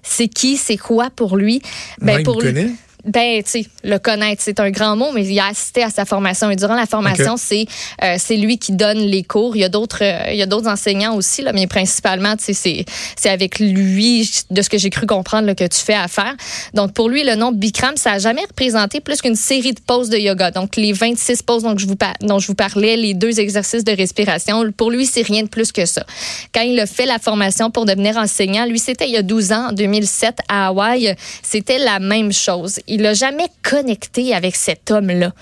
c'est 0.01 0.29
qui, 0.29 0.55
c'est 0.55 0.77
quoi 0.77 1.09
pour 1.09 1.35
lui? 1.35 1.61
Ben, 2.01 2.23
pour 2.23 2.41
il 2.41 2.47
me 2.47 2.53
connaît? 2.53 2.71
Ben, 3.05 3.41
tu 3.43 3.49
sais, 3.49 3.65
le 3.83 3.99
connaître, 3.99 4.41
c'est 4.43 4.59
un 4.59 4.69
grand 4.69 4.95
mot, 4.95 5.11
mais 5.13 5.25
il 5.25 5.39
a 5.39 5.47
assisté 5.47 5.83
à 5.83 5.89
sa 5.89 6.05
formation. 6.05 6.49
Et 6.49 6.55
durant 6.55 6.75
la 6.75 6.85
formation, 6.85 7.37
c'est 7.37 7.65
euh, 8.03 8.15
c'est 8.17 8.35
lui 8.35 8.57
qui 8.57 8.73
donne 8.73 8.99
les 8.99 9.23
cours. 9.23 9.55
Il 9.55 9.59
y 9.59 9.63
a 9.63 9.69
d'autres 9.69 10.03
euh, 10.03 10.31
il 10.31 10.37
y 10.37 10.41
a 10.41 10.45
d'autres 10.45 10.67
enseignants 10.67 11.15
aussi, 11.15 11.41
là, 11.41 11.53
mais 11.53 11.67
principalement, 11.67 12.35
tu 12.35 12.45
sais, 12.45 12.53
c'est 12.53 12.85
c'est 13.15 13.29
avec 13.29 13.59
lui, 13.59 14.29
de 14.49 14.61
ce 14.61 14.69
que 14.69 14.77
j'ai 14.77 14.89
cru 14.89 15.05
comprendre, 15.05 15.47
là, 15.47 15.55
que 15.55 15.63
tu 15.63 15.79
fais 15.79 15.93
affaire. 15.93 16.35
Donc, 16.73 16.93
pour 16.93 17.09
lui, 17.09 17.23
le 17.23 17.35
nom 17.35 17.51
Bikram, 17.51 17.97
ça 17.97 18.13
a 18.13 18.19
jamais 18.19 18.43
représenté 18.47 18.99
plus 18.99 19.21
qu'une 19.21 19.35
série 19.35 19.73
de 19.73 19.79
poses 19.79 20.09
de 20.09 20.17
yoga. 20.17 20.51
Donc, 20.51 20.75
les 20.75 20.91
26 20.91 21.43
poses 21.43 21.63
dont 21.63 21.77
je 21.77 21.87
vous, 21.87 21.95
dont 22.21 22.39
je 22.39 22.47
vous 22.47 22.55
parlais, 22.55 22.97
les 22.97 23.13
deux 23.13 23.39
exercices 23.39 23.83
de 23.83 23.91
respiration, 23.91 24.71
pour 24.71 24.91
lui, 24.91 25.05
c'est 25.05 25.21
rien 25.21 25.43
de 25.43 25.47
plus 25.47 25.71
que 25.71 25.85
ça. 25.85 26.05
Quand 26.53 26.61
il 26.61 26.79
a 26.79 26.85
fait 26.85 27.05
la 27.05 27.19
formation 27.19 27.71
pour 27.71 27.85
devenir 27.85 28.17
enseignant, 28.17 28.65
lui, 28.65 28.79
c'était 28.79 29.07
il 29.07 29.13
y 29.13 29.17
a 29.17 29.23
12 29.23 29.51
ans, 29.51 29.67
en 29.69 29.71
2007, 29.73 30.39
à 30.49 30.67
Hawaï, 30.67 31.15
c'était 31.43 31.79
la 31.79 31.99
même 31.99 32.33
chose. 32.33 32.79
Il 32.87 33.01
l'a 33.01 33.13
jamais 33.13 33.47
connecté 33.63 34.33
avec 34.33 34.55
cet 34.55 34.91
homme-là. 34.91 35.33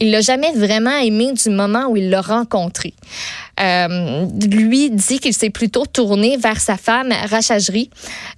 Il 0.00 0.10
l'a 0.10 0.20
jamais 0.20 0.52
vraiment 0.52 0.96
aimé 0.98 1.32
du 1.32 1.50
moment 1.50 1.86
où 1.88 1.96
il 1.96 2.10
l'a 2.10 2.20
rencontré. 2.20 2.94
Euh, 3.58 4.26
lui 4.50 4.90
dit 4.90 5.18
qu'il 5.18 5.32
s'est 5.32 5.50
plutôt 5.50 5.86
tourné 5.86 6.36
vers 6.36 6.60
sa 6.60 6.76
femme 6.76 7.12
Rachajri. 7.30 7.90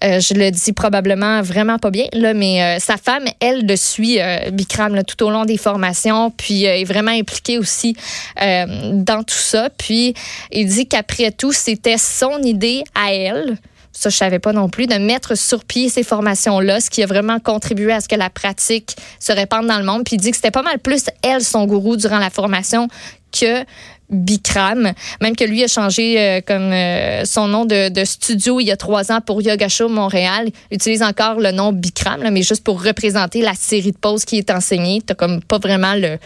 Euh, 0.05 0.21
je 0.21 0.35
le 0.35 0.51
dis 0.51 0.73
probablement 0.73 1.43
vraiment 1.43 1.79
pas 1.79 1.91
bien, 1.91 2.07
là, 2.13 2.35
mais 2.35 2.63
euh, 2.63 2.79
sa 2.79 2.97
femme, 2.97 3.25
elle, 3.41 3.67
le 3.67 3.77
suit 3.77 4.21
euh, 4.21 4.51
Bikram 4.51 5.03
tout 5.05 5.25
au 5.25 5.31
long 5.31 5.45
des 5.45 5.57
formations, 5.57 6.31
puis 6.31 6.65
est 6.65 6.85
vraiment 6.85 7.11
impliquée 7.11 7.59
aussi 7.59 7.97
dans 8.37 9.23
tout 9.23 9.35
ça. 9.35 9.71
Puis 9.77 10.15
il 10.53 10.67
dit 10.67 10.87
qu'après 10.87 11.33
tout, 11.33 11.53
c'était 11.53 11.99
son 11.99 12.43
idée 12.43 12.85
à 12.95 13.13
elle 13.13 13.59
ça 13.93 14.11
je 14.11 14.17
savais 14.17 14.39
pas 14.39 14.53
non 14.53 14.69
plus, 14.69 14.87
de 14.87 14.95
mettre 14.95 15.37
sur 15.37 15.65
pied 15.65 15.89
ces 15.89 16.03
formations-là, 16.03 16.81
ce 16.81 16.91
qui 16.91 17.03
a 17.03 17.07
vraiment 17.07 17.41
contribué 17.41 17.93
à 17.93 18.01
ce 18.01 18.09
que 18.09 18.17
la 18.17 18.31
pratique 18.31 18.97
se 19.21 19.33
répande 19.33 19.67
dans 19.67 19.79
le 19.79 19.85
monde. 19.85 20.05
Puis 20.05 20.17
il 20.17 20.21
dit 20.21 20.31
que 20.31 20.37
c'était 20.37 20.51
pas 20.51 20.63
mal 20.63 20.79
plus 20.79 21.05
elle, 21.23 21.43
son 21.43 21.67
gourou, 21.67 21.97
durant 21.97 22.19
la 22.19 22.31
formation, 22.31 22.89
que 23.33 23.65
Bikram, 24.11 24.93
même 25.21 25.37
que 25.37 25.45
lui 25.45 25.63
a 25.63 25.69
changé 25.69 26.19
euh, 26.19 26.41
comme 26.47 26.73
euh, 26.73 27.25
son 27.27 27.47
nom 27.47 27.67
de, 27.67 27.91
de 27.91 28.05
studio 28.05 28.59
il 28.59 28.65
y 28.65 28.71
a 28.71 28.77
trois 28.77 29.13
ans 29.13 29.21
pour 29.21 29.43
Yoga 29.43 29.69
Show 29.69 29.89
Montréal. 29.89 30.49
Il 30.71 30.77
utilise 30.77 31.03
encore 31.03 31.39
le 31.39 31.51
nom 31.53 31.73
Bikram, 31.73 32.23
là, 32.23 32.31
mais 32.31 32.43
juste 32.43 32.65
pour 32.65 32.83
représenter 32.83 33.43
la 33.43 33.55
série 33.55 33.93
de 33.93 33.99
poses 33.99 34.25
qui 34.25 34.39
est 34.39 34.51
enseignée. 34.51 35.03
T'as 35.05 35.15
comme 35.15 35.43
pas 35.43 35.59
vraiment 35.59 35.95
le, 35.95 36.17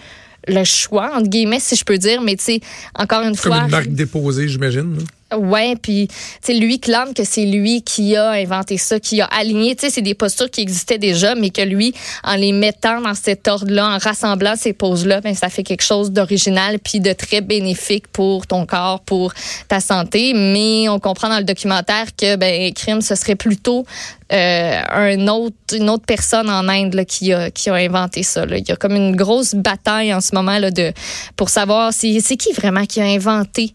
le 0.46 0.64
choix, 0.64 1.10
entre 1.16 1.28
guillemets, 1.28 1.60
si 1.60 1.74
je 1.74 1.84
peux 1.84 1.98
dire, 1.98 2.22
mais 2.22 2.36
tu 2.36 2.44
sais, 2.44 2.60
encore 2.96 3.22
une 3.22 3.36
Comme 3.36 3.52
fois. 3.52 3.62
une 3.64 3.70
marque 3.70 3.88
déposée, 3.88 4.48
j'imagine. 4.48 4.98
Ouais, 5.38 5.76
puis 5.80 6.08
tu 6.44 6.52
lui 6.58 6.78
clame 6.78 7.14
que 7.14 7.24
c'est 7.24 7.44
lui 7.44 7.82
qui 7.82 8.16
a 8.16 8.30
inventé 8.30 8.78
ça, 8.78 9.00
qui 9.00 9.20
a 9.20 9.26
aligné, 9.26 9.74
tu 9.74 9.86
sais 9.86 9.90
c'est 9.90 10.02
des 10.02 10.14
postures 10.14 10.50
qui 10.50 10.60
existaient 10.60 10.98
déjà 10.98 11.34
mais 11.34 11.50
que 11.50 11.62
lui 11.62 11.94
en 12.24 12.34
les 12.34 12.52
mettant 12.52 13.00
dans 13.00 13.14
cet 13.14 13.48
ordre-là, 13.48 13.96
en 13.96 13.98
rassemblant 13.98 14.54
ces 14.56 14.72
poses-là, 14.72 15.20
ben 15.20 15.34
ça 15.34 15.48
fait 15.48 15.62
quelque 15.62 15.82
chose 15.82 16.10
d'original 16.10 16.78
puis 16.78 17.00
de 17.00 17.12
très 17.12 17.40
bénéfique 17.40 18.08
pour 18.08 18.46
ton 18.46 18.66
corps, 18.66 19.00
pour 19.00 19.32
ta 19.68 19.80
santé, 19.80 20.32
mais 20.34 20.88
on 20.88 20.98
comprend 20.98 21.28
dans 21.28 21.38
le 21.38 21.44
documentaire 21.44 22.06
que 22.16 22.36
ben 22.36 22.72
crime 22.72 23.00
ce 23.00 23.14
serait 23.14 23.36
plutôt 23.36 23.84
euh, 24.32 24.82
une 25.12 25.28
autre 25.30 26.06
personne 26.06 26.48
en 26.48 26.68
Inde 26.68 26.94
là, 26.94 27.04
qui 27.04 27.32
a 27.32 27.50
inventé 27.74 28.22
ça. 28.22 28.44
Il 28.48 28.66
y 28.66 28.72
a 28.72 28.76
comme 28.76 28.96
une 28.96 29.16
grosse 29.16 29.54
bataille 29.54 30.12
en 30.14 30.20
ce 30.20 30.34
moment 30.34 30.58
là 30.58 30.70
de 30.70 30.92
pour 31.36 31.48
savoir 31.48 31.92
c'est 31.92 32.20
c'est 32.20 32.36
qui 32.36 32.52
vraiment 32.52 32.84
qui 32.86 33.00
a 33.00 33.04
inventé 33.04 33.74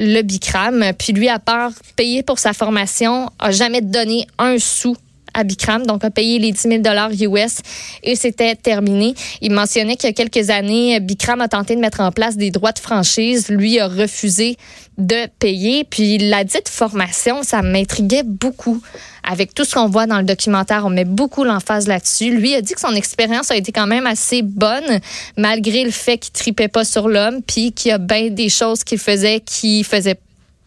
le 0.00 0.22
Bikram. 0.22 0.92
Puis 0.98 1.12
lui, 1.12 1.28
à 1.28 1.38
part 1.38 1.72
payer 1.96 2.22
pour 2.22 2.38
sa 2.38 2.52
formation, 2.52 3.30
a 3.38 3.50
jamais 3.50 3.80
donné 3.80 4.26
un 4.38 4.58
sou 4.58 4.96
à 5.34 5.44
Bikram, 5.44 5.86
donc 5.86 6.04
a 6.04 6.10
payé 6.10 6.38
les 6.38 6.52
10 6.52 6.82
000 6.82 7.32
US 7.34 7.58
et 8.02 8.16
c'était 8.16 8.54
terminé. 8.54 9.14
Il 9.40 9.52
mentionnait 9.52 9.96
qu'il 9.96 10.08
y 10.08 10.12
a 10.12 10.14
quelques 10.14 10.50
années, 10.50 11.00
Bikram 11.00 11.40
a 11.40 11.48
tenté 11.48 11.76
de 11.76 11.80
mettre 11.80 12.00
en 12.00 12.12
place 12.12 12.36
des 12.36 12.50
droits 12.50 12.72
de 12.72 12.78
franchise. 12.78 13.48
Lui 13.48 13.78
a 13.78 13.88
refusé 13.88 14.56
de 14.98 15.26
payer. 15.38 15.84
Puis 15.84 16.18
la 16.18 16.44
dite 16.44 16.68
formation, 16.68 17.42
ça 17.42 17.62
m'intriguait 17.62 18.22
beaucoup. 18.24 18.80
Avec 19.26 19.54
tout 19.54 19.64
ce 19.64 19.74
qu'on 19.74 19.88
voit 19.88 20.06
dans 20.06 20.18
le 20.18 20.24
documentaire, 20.24 20.84
on 20.84 20.90
met 20.90 21.06
beaucoup 21.06 21.44
l'emphase 21.44 21.88
là-dessus. 21.88 22.36
Lui 22.36 22.54
a 22.54 22.60
dit 22.60 22.74
que 22.74 22.80
son 22.80 22.94
expérience 22.94 23.50
a 23.50 23.56
été 23.56 23.72
quand 23.72 23.86
même 23.86 24.06
assez 24.06 24.42
bonne, 24.42 25.00
malgré 25.36 25.82
le 25.82 25.90
fait 25.90 26.18
qu'il 26.18 26.32
tripait 26.32 26.68
pas 26.68 26.84
sur 26.84 27.08
l'homme, 27.08 27.40
puis 27.42 27.72
qu'il 27.72 27.88
y 27.88 27.92
a 27.92 27.98
bien 27.98 28.28
des 28.28 28.50
choses 28.50 28.84
qu'il 28.84 28.98
faisait 28.98 29.40
qui 29.40 29.82
faisaient 29.82 30.18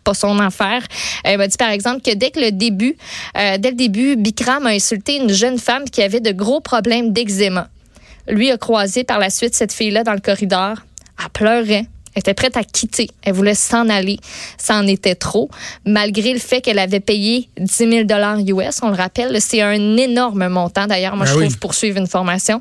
pas 0.08 0.14
son 0.14 0.40
affaire. 0.40 0.84
Il 1.26 1.38
m'a 1.38 1.48
dit 1.48 1.58
par 1.58 1.72
exemple 1.72 2.02
que 2.02 2.14
dès 2.16 2.32
que 2.32 2.40
le 2.40 2.52
début, 2.52 2.96
euh, 3.38 3.58
dès 3.58 3.72
le 3.72 3.76
début, 3.76 4.16
Bikram 4.16 4.66
a 4.66 4.70
insulté 4.70 5.18
une 5.18 5.30
jeune 5.30 5.60
femme 5.60 5.84
qui 5.90 6.02
avait 6.02 6.22
de 6.22 6.32
gros 6.32 6.62
problèmes 6.62 7.12
d'eczéma. 7.12 7.68
Lui 8.30 8.50
a 8.52 8.58
croisé 8.58 9.04
par 9.04 9.20
la 9.20 9.30
suite 9.30 9.54
cette 9.54 9.74
fille-là 9.74 10.04
dans 10.06 10.14
le 10.14 10.22
corridor. 10.22 10.78
Elle 11.22 11.30
pleurait. 11.34 11.86
Elle 12.16 12.22
était 12.22 12.34
prête 12.34 12.56
à 12.58 12.64
quitter. 12.64 13.10
Elle 13.22 13.34
voulait 13.34 13.54
s'en 13.54 13.90
aller. 13.90 14.18
Ça 14.58 14.76
en 14.76 14.88
était 14.88 15.14
trop. 15.14 15.50
Malgré 15.86 16.32
le 16.34 16.40
fait 16.40 16.62
qu'elle 16.62 16.80
avait 16.80 17.00
payé 17.02 17.50
10 17.60 17.76
000 17.78 18.60
US, 18.60 18.80
on 18.82 18.88
le 18.90 18.96
rappelle, 18.96 19.40
c'est 19.42 19.62
un 19.62 19.98
énorme 19.98 20.48
montant 20.48 20.88
d'ailleurs, 20.88 21.16
moi 21.18 21.26
Ah 21.28 21.32
je 21.34 21.38
oui. 21.38 21.46
trouve, 21.46 21.60
pour 21.60 21.74
suivre 21.76 21.98
une 21.98 22.08
formation. 22.08 22.60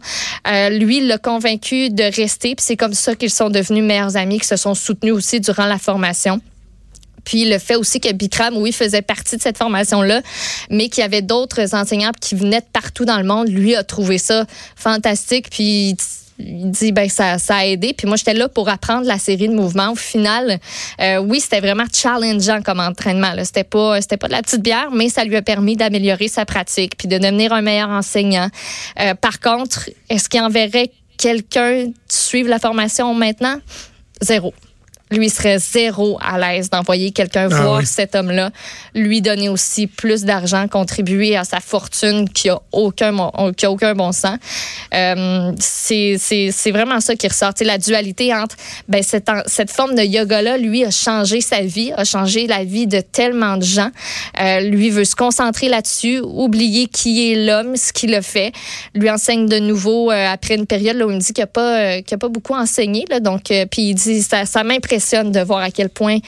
Euh, 0.49 0.69
lui, 0.71 0.99
il 0.99 1.07
l'a 1.07 1.19
convaincu 1.19 1.91
de 1.91 2.05
rester, 2.05 2.55
puis 2.57 2.65
c'est 2.67 2.77
comme 2.77 2.93
ça 2.93 3.15
qu'ils 3.15 3.31
sont 3.31 3.49
devenus 3.51 3.85
meilleurs 3.85 4.17
amis, 4.17 4.41
qui 4.41 4.47
se 4.47 4.57
sont 4.57 4.75
soutenus 4.75 5.15
aussi 5.15 5.41
durant 5.41 5.67
la 5.67 5.79
formation. 5.79 6.41
Puis 7.27 7.45
le 7.45 7.59
fait 7.59 7.77
aussi 7.77 8.01
que 8.01 8.11
Bikram, 8.13 8.57
oui, 8.57 8.73
faisait 8.73 9.03
partie 9.03 9.37
de 9.37 9.43
cette 9.43 9.59
formation-là, 9.59 10.23
mais 10.71 10.89
qu'il 10.89 11.03
y 11.03 11.05
avait 11.05 11.21
d'autres 11.21 11.75
enseignants 11.75 12.13
qui 12.19 12.35
venaient 12.35 12.61
de 12.61 12.67
partout 12.73 13.05
dans 13.05 13.19
le 13.19 13.25
monde, 13.25 13.49
lui 13.49 13.75
a 13.75 13.85
trouvé 13.85 14.17
ça 14.17 14.47
fantastique. 14.77 15.51
Puis 15.51 15.97
il 16.39 16.71
dit 16.71 16.93
ben 16.93 17.09
ça, 17.09 17.37
a 17.49 17.67
aidé. 17.67 17.95
Puis 17.95 18.07
moi 18.07 18.17
j'étais 18.17 18.35
là 18.35 18.49
pour 18.49 18.69
apprendre 18.69 19.07
la 19.07 19.19
série 19.19 19.49
de 19.49 19.55
mouvements. 19.55 19.93
Au 19.93 19.97
final, 19.97 20.59
euh, 21.01 21.19
oui, 21.19 21.41
c'était 21.41 21.61
vraiment 21.61 21.85
challengeant 21.93 22.63
comme 22.63 22.81
entraînement. 22.81 23.33
Là. 23.33 23.45
C'était 23.45 23.65
pas 23.65 24.01
c'était 24.01 24.17
pas 24.17 24.29
de 24.29 24.33
la 24.33 24.43
petite 24.43 24.63
bière, 24.63 24.91
mais 24.93 25.09
ça 25.09 25.25
lui 25.25 25.37
a 25.37 25.43
permis 25.43 25.77
d'améliorer 25.77 26.29
sa 26.29 26.45
pratique 26.45 26.97
puis 26.97 27.09
de 27.09 27.19
devenir 27.19 27.53
un 27.53 27.63
meilleur 27.63 27.91
enseignant. 27.91 28.49
Euh, 29.01 29.15
par 29.15 29.41
contre, 29.41 29.91
est-ce 30.09 30.29
qu'il 30.29 30.41
enverrait 30.41 30.91
quelqu'un 31.19 31.87
suivre 32.09 32.49
la 32.49 32.59
formation 32.59 33.15
maintenant? 33.15 33.57
Zéro 34.21 34.55
lui 35.11 35.31
serait 35.31 35.59
zéro 35.59 36.19
à 36.21 36.39
l'aise 36.39 36.69
d'envoyer 36.69 37.13
quelqu'un 37.13 37.49
Ah 37.51 37.63
voir 37.63 37.79
oui. 37.79 37.87
cet 37.87 38.17
homme-là, 38.17 38.51
lui 38.95 39.23
donner 39.23 39.49
aussi 39.49 39.87
plus 39.87 40.25
d'argent, 40.25 40.67
contribuer 40.67 41.37
à 41.37 41.45
sa 41.45 41.61
fortune 41.61 42.29
qui 42.29 42.49
a 42.49 42.59
aucun 42.73 43.15
qui 43.57 43.67
a 43.67 43.71
aucun 43.71 43.95
bon 43.95 44.11
sens. 44.11 44.39
Euh, 44.93 45.53
c'est 45.59 46.71
vraiment 46.73 47.01
ça 47.01 47.15
qui 47.15 47.29
ressort, 47.29 47.55
Tu 47.55 47.59
sais, 47.59 47.65
la 47.65 47.79
dualité 47.79 48.35
entre 48.35 48.57
ben 48.89 49.03
cette 49.03 49.31
cette 49.47 49.71
forme 49.71 49.95
de 49.95 50.03
yoga 50.03 50.43
là, 50.43 50.59
lui 50.59 50.85
a 50.85 50.91
changé 50.91 51.41
sa 51.41 51.61
vie, 51.61 51.93
a 51.97 52.05
changé 52.05 52.47
la 52.47 52.65
vie 52.65 52.87
de 52.87 53.01
tellement 53.01 53.57
de 53.57 53.65
gens. 53.65 53.91
Euh, 54.41 54.61
lui 54.61 54.91
veut 54.91 55.05
se 55.05 55.15
concentrer 55.15 55.69
là-dessus, 55.69 56.21
oublier 56.21 56.87
qui 56.87 57.31
est 57.31 57.47
l'homme, 57.47 57.77
ce 57.77 57.93
qu'il 57.93 58.15
a 58.15 58.23
fait. 58.23 58.53
Lui 58.95 59.09
enseigne 59.09 59.47
de 59.47 59.59
nouveau 59.59 60.11
euh, 60.11 60.27
après 60.27 60.57
une 60.57 60.67
période 60.67 60.97
là, 60.97 61.07
où 61.07 61.11
il 61.11 61.17
me 61.17 61.21
dit 61.21 61.33
qu'il 61.33 61.43
n'a 61.43 61.47
pas 61.47 61.97
euh, 61.97 62.01
a 62.11 62.17
pas 62.19 62.29
beaucoup 62.29 62.55
enseigné 62.55 63.05
là, 63.09 63.21
donc 63.21 63.53
puis 63.71 63.83
il 63.83 63.95
dit 63.95 64.23
ça 64.23 64.45
ça 64.47 64.65
m'impressionne 64.65 64.96
de 64.99 65.41
voir 65.41 65.61
à 65.61 65.71
quel 65.71 65.89
point 65.89 66.19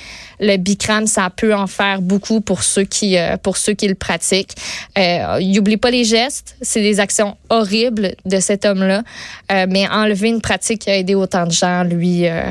le 0.41 0.57
Bikram 0.57 1.07
ça 1.07 1.31
peut 1.31 1.55
en 1.55 1.67
faire 1.67 2.01
beaucoup 2.03 2.41
pour 2.41 2.63
ceux 2.63 2.85
qui 2.85 3.17
euh, 3.17 3.37
pour 3.37 3.57
ceux 3.57 3.75
qui 3.75 3.89
le 3.89 3.95
pratiquent. 3.95 4.55
Euh, 4.97 5.39
il 5.41 5.59
oublie 5.59 5.77
pas 5.77 5.91
les 5.91 6.05
gestes, 6.05 6.57
c'est 6.63 6.83
des 6.83 7.01
actions 7.01 7.37
horribles 7.49 8.15
de 8.25 8.41
cet 8.41 8.65
homme-là, 8.65 9.03
Euh, 9.51 9.67
mais 9.69 9.89
enlever 9.89 10.29
une 10.29 10.41
pratique 10.41 10.83
qui 10.83 10.91
a 10.91 10.97
aidé 10.97 11.15
autant 11.15 11.47
de 11.47 11.53
gens, 11.53 11.83
lui 11.85 12.27
euh, 12.27 12.43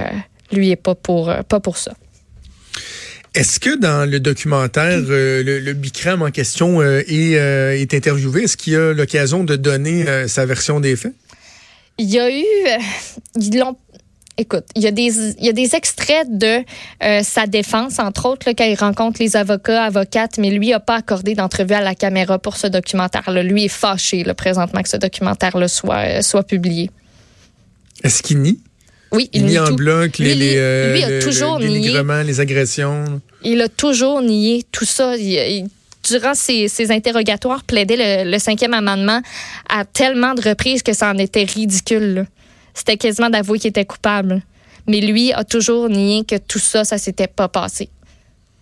lui 0.51 0.71
est 0.71 0.75
pas 0.75 0.95
pour 0.95 1.29
euh, 1.29 1.43
pas 1.43 1.59
pour 1.59 1.77
ça. 1.77 1.93
Est-ce 3.35 3.59
que 3.59 3.77
dans 3.77 4.09
le 4.09 4.19
documentaire, 4.19 4.99
euh, 5.09 5.43
le, 5.43 5.59
le 5.59 5.73
Bikram 5.73 6.23
en 6.23 6.31
question 6.31 6.81
euh, 6.81 7.03
est, 7.07 7.35
euh, 7.37 7.79
est 7.79 7.93
interviewé? 7.93 8.43
Est-ce 8.43 8.57
qu'il 8.57 8.75
a 8.75 8.93
l'occasion 8.93 9.43
de 9.43 9.55
donner 9.55 10.27
sa 10.27 10.45
version 10.47 10.79
des 10.79 10.95
faits? 10.95 11.13
Il 11.99 12.09
y 12.09 12.19
a 12.19 12.29
eu, 12.29 12.43
ils 13.35 13.57
l'ont. 13.59 13.75
Écoute, 14.39 14.65
il 14.75 14.83
y 14.83 14.87
a 14.87 14.91
des, 14.91 15.11
il 15.39 15.45
y 15.45 15.49
a 15.49 15.53
des 15.53 15.73
extraits 15.75 16.27
de 16.29 16.59
euh, 17.03 17.21
sa 17.23 17.47
défense, 17.47 17.97
entre 17.97 18.27
autres, 18.27 18.47
là, 18.47 18.53
quand 18.55 18.65
il 18.65 18.75
rencontre 18.75 19.17
les 19.19 19.35
avocats, 19.35 19.83
avocates, 19.83 20.37
mais 20.37 20.51
lui 20.51 20.69
n'a 20.69 20.79
pas 20.79 20.95
accordé 20.97 21.33
d'entrevue 21.33 21.73
à 21.73 21.81
la 21.81 21.95
caméra 21.95 22.37
pour 22.37 22.55
ce 22.55 22.67
documentaire-là. 22.67 23.41
Lui 23.41 23.65
est 23.65 23.67
fâché, 23.67 24.23
là, 24.23 24.35
présentement, 24.35 24.83
que 24.83 24.89
ce 24.89 24.97
documentaire-là 24.97 25.67
soit, 25.67 25.95
euh, 26.19 26.21
soit 26.21 26.43
publié. 26.43 26.91
Est-ce 28.03 28.21
qu'il 28.21 28.39
nie? 28.41 28.59
Oui, 29.11 29.29
Il, 29.33 29.41
il, 29.41 29.45
nie 29.45 29.51
nie 29.53 29.59
en 29.59 29.67
tout. 29.69 29.75
bloc 29.75 30.17
les, 30.19 30.35
Lui, 30.35 30.39
les, 30.39 30.55
euh, 30.57 30.93
lui 30.93 31.03
a 31.03 31.09
le- 31.09 31.19
toujours 31.19 31.57
le 31.59 31.67
nié. 31.67 32.23
les 32.25 32.39
agressions. 32.39 33.21
Il 33.43 33.61
a 33.61 33.69
toujours 33.69 34.21
nié 34.21 34.63
tout 34.71 34.85
ça. 34.85 35.15
Il- 35.17 35.31
il- 35.33 35.67
durant 36.03 36.35
ses, 36.35 36.67
ses 36.67 36.91
interrogatoires, 36.91 37.63
plaidait 37.63 38.23
le, 38.25 38.31
le 38.31 38.39
cinquième 38.39 38.73
amendement 38.73 39.21
à 39.69 39.83
tellement 39.83 40.35
de 40.35 40.41
reprises 40.47 40.83
que 40.83 40.93
ça 40.93 41.09
en 41.11 41.17
était 41.17 41.43
ridicule. 41.43 42.13
là. 42.13 42.23
C'était 42.77 42.97
quasiment 42.97 43.29
d'avouer 43.29 43.59
qu'il 43.59 43.69
était 43.69 43.85
coupable. 43.85 44.41
Mais 44.87 45.01
lui 45.01 45.33
a 45.33 45.43
toujours 45.43 45.89
nié 45.89 46.23
que 46.25 46.37
tout 46.37 46.59
ça, 46.59 46.83
ça 46.85 46.97
s'était 46.97 47.27
pas 47.27 47.49
passé. 47.49 47.89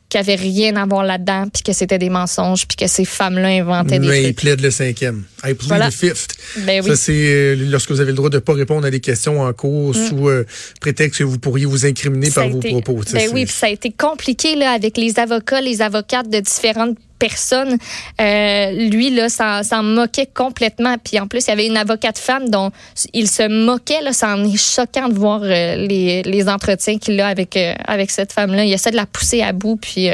Qu'il 0.09 0.21
n'y 0.21 0.27
avait 0.31 0.41
rien 0.41 0.75
à 0.75 0.85
voir 0.85 1.03
là-dedans, 1.03 1.47
puis 1.51 1.63
que 1.63 1.73
c'était 1.73 1.97
des 1.97 2.09
mensonges, 2.09 2.67
puis 2.67 2.77
que 2.77 2.87
ces 2.87 3.05
femmes-là 3.05 3.47
inventaient 3.47 3.97
des 3.99 4.07
Mais 4.07 4.19
il 4.21 4.23
trucs. 4.25 4.35
plaide 4.37 4.61
le 4.61 4.69
cinquième. 4.71 5.23
I 5.43 5.53
plead 5.55 5.67
Voilà. 5.67 5.89
the 5.89 5.93
fifth. 5.93 6.35
Ben 6.59 6.81
oui. 6.83 6.89
Ça, 6.91 6.95
c'est 6.95 7.13
euh, 7.13 7.55
lorsque 7.69 7.89
vous 7.91 7.99
avez 8.01 8.11
le 8.11 8.15
droit 8.15 8.29
de 8.29 8.35
ne 8.35 8.39
pas 8.39 8.53
répondre 8.53 8.85
à 8.85 8.91
des 8.91 8.99
questions 8.99 9.41
en 9.41 9.51
cours 9.53 9.95
sous 9.95 10.29
euh, 10.29 10.45
prétexte 10.79 11.19
que 11.19 11.23
vous 11.23 11.39
pourriez 11.39 11.65
vous 11.65 11.85
incriminer 11.87 12.27
Mm. 12.27 12.31
Ça 12.31 12.41
par 12.41 12.49
vos 12.51 12.59
propos. 12.59 12.99
Ben 13.13 13.29
oui, 13.33 13.45
puis 13.45 13.53
ça 13.53 13.65
a 13.65 13.69
été 13.69 13.91
compliqué 13.91 14.55
là, 14.55 14.71
avec 14.71 14.97
les 14.97 15.19
avocats, 15.19 15.61
les 15.61 15.81
avocates 15.81 16.29
de 16.29 16.39
différentes 16.39 16.97
personnes. 17.19 17.77
Euh, 18.21 18.71
lui, 18.89 19.09
là, 19.09 19.29
s'en 19.29 19.63
s'en 19.63 19.83
moquait 19.83 20.27
complètement. 20.31 20.95
Puis 21.03 21.19
en 21.19 21.27
plus, 21.27 21.45
il 21.45 21.49
y 21.49 21.51
avait 21.51 21.67
une 21.67 21.77
avocate 21.77 22.17
femme 22.17 22.49
dont 22.49 22.71
il 23.13 23.29
se 23.29 23.47
moquait. 23.47 24.01
Là, 24.01 24.13
ça 24.13 24.35
en 24.35 24.43
est 24.43 24.57
choquant 24.57 25.09
de 25.09 25.17
voir 25.17 25.41
euh, 25.43 25.75
les, 25.75 26.23
les 26.23 26.49
entretiens 26.49 26.97
qu'il 26.97 27.19
a 27.21 27.27
avec, 27.27 27.55
euh, 27.57 27.73
avec 27.85 28.11
cette 28.11 28.33
femme-là. 28.33 28.65
Il 28.65 28.73
essaie 28.73 28.91
de 28.91 28.95
la 28.95 29.05
pousser 29.05 29.41
à 29.41 29.51
bout. 29.51 29.77
Puis 29.77 30.09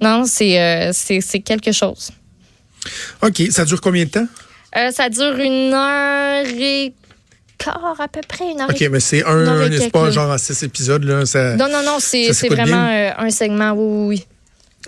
non, 0.00 0.24
c'est 0.26 0.90
c'est 0.92 1.20
c'est 1.20 1.40
quelque 1.40 1.72
chose. 1.72 2.10
OK. 3.22 3.42
Ça 3.50 3.64
dure 3.64 3.80
combien 3.80 4.04
de 4.04 4.10
temps? 4.10 4.26
Ça 4.92 5.08
dure 5.08 5.36
une 5.38 5.72
heure 5.72 6.46
et 6.46 6.92
quart, 7.58 7.96
à 7.98 8.08
peu 8.08 8.20
près. 8.26 8.52
Une 8.52 8.60
heure 8.60 8.70
OK, 8.70 8.80
et 8.80 8.88
mais 8.88 9.00
c'est 9.00 9.24
un, 9.24 9.68
n'est-ce 9.68 9.88
pas, 9.88 10.10
genre 10.10 10.30
en 10.30 10.38
six 10.38 10.62
épisodes. 10.62 11.04
Là, 11.04 11.26
ça... 11.26 11.56
Non, 11.56 11.68
non, 11.68 11.82
non, 11.84 11.96
c'est 11.98 12.28
Ça 12.28 12.34
c'est 12.34 12.48
vraiment 12.48 12.86
bien? 12.86 13.14
un 13.18 13.30
segment, 13.30 13.72
oui, 13.72 13.86
oui, 13.86 14.06
oui. 14.08 14.26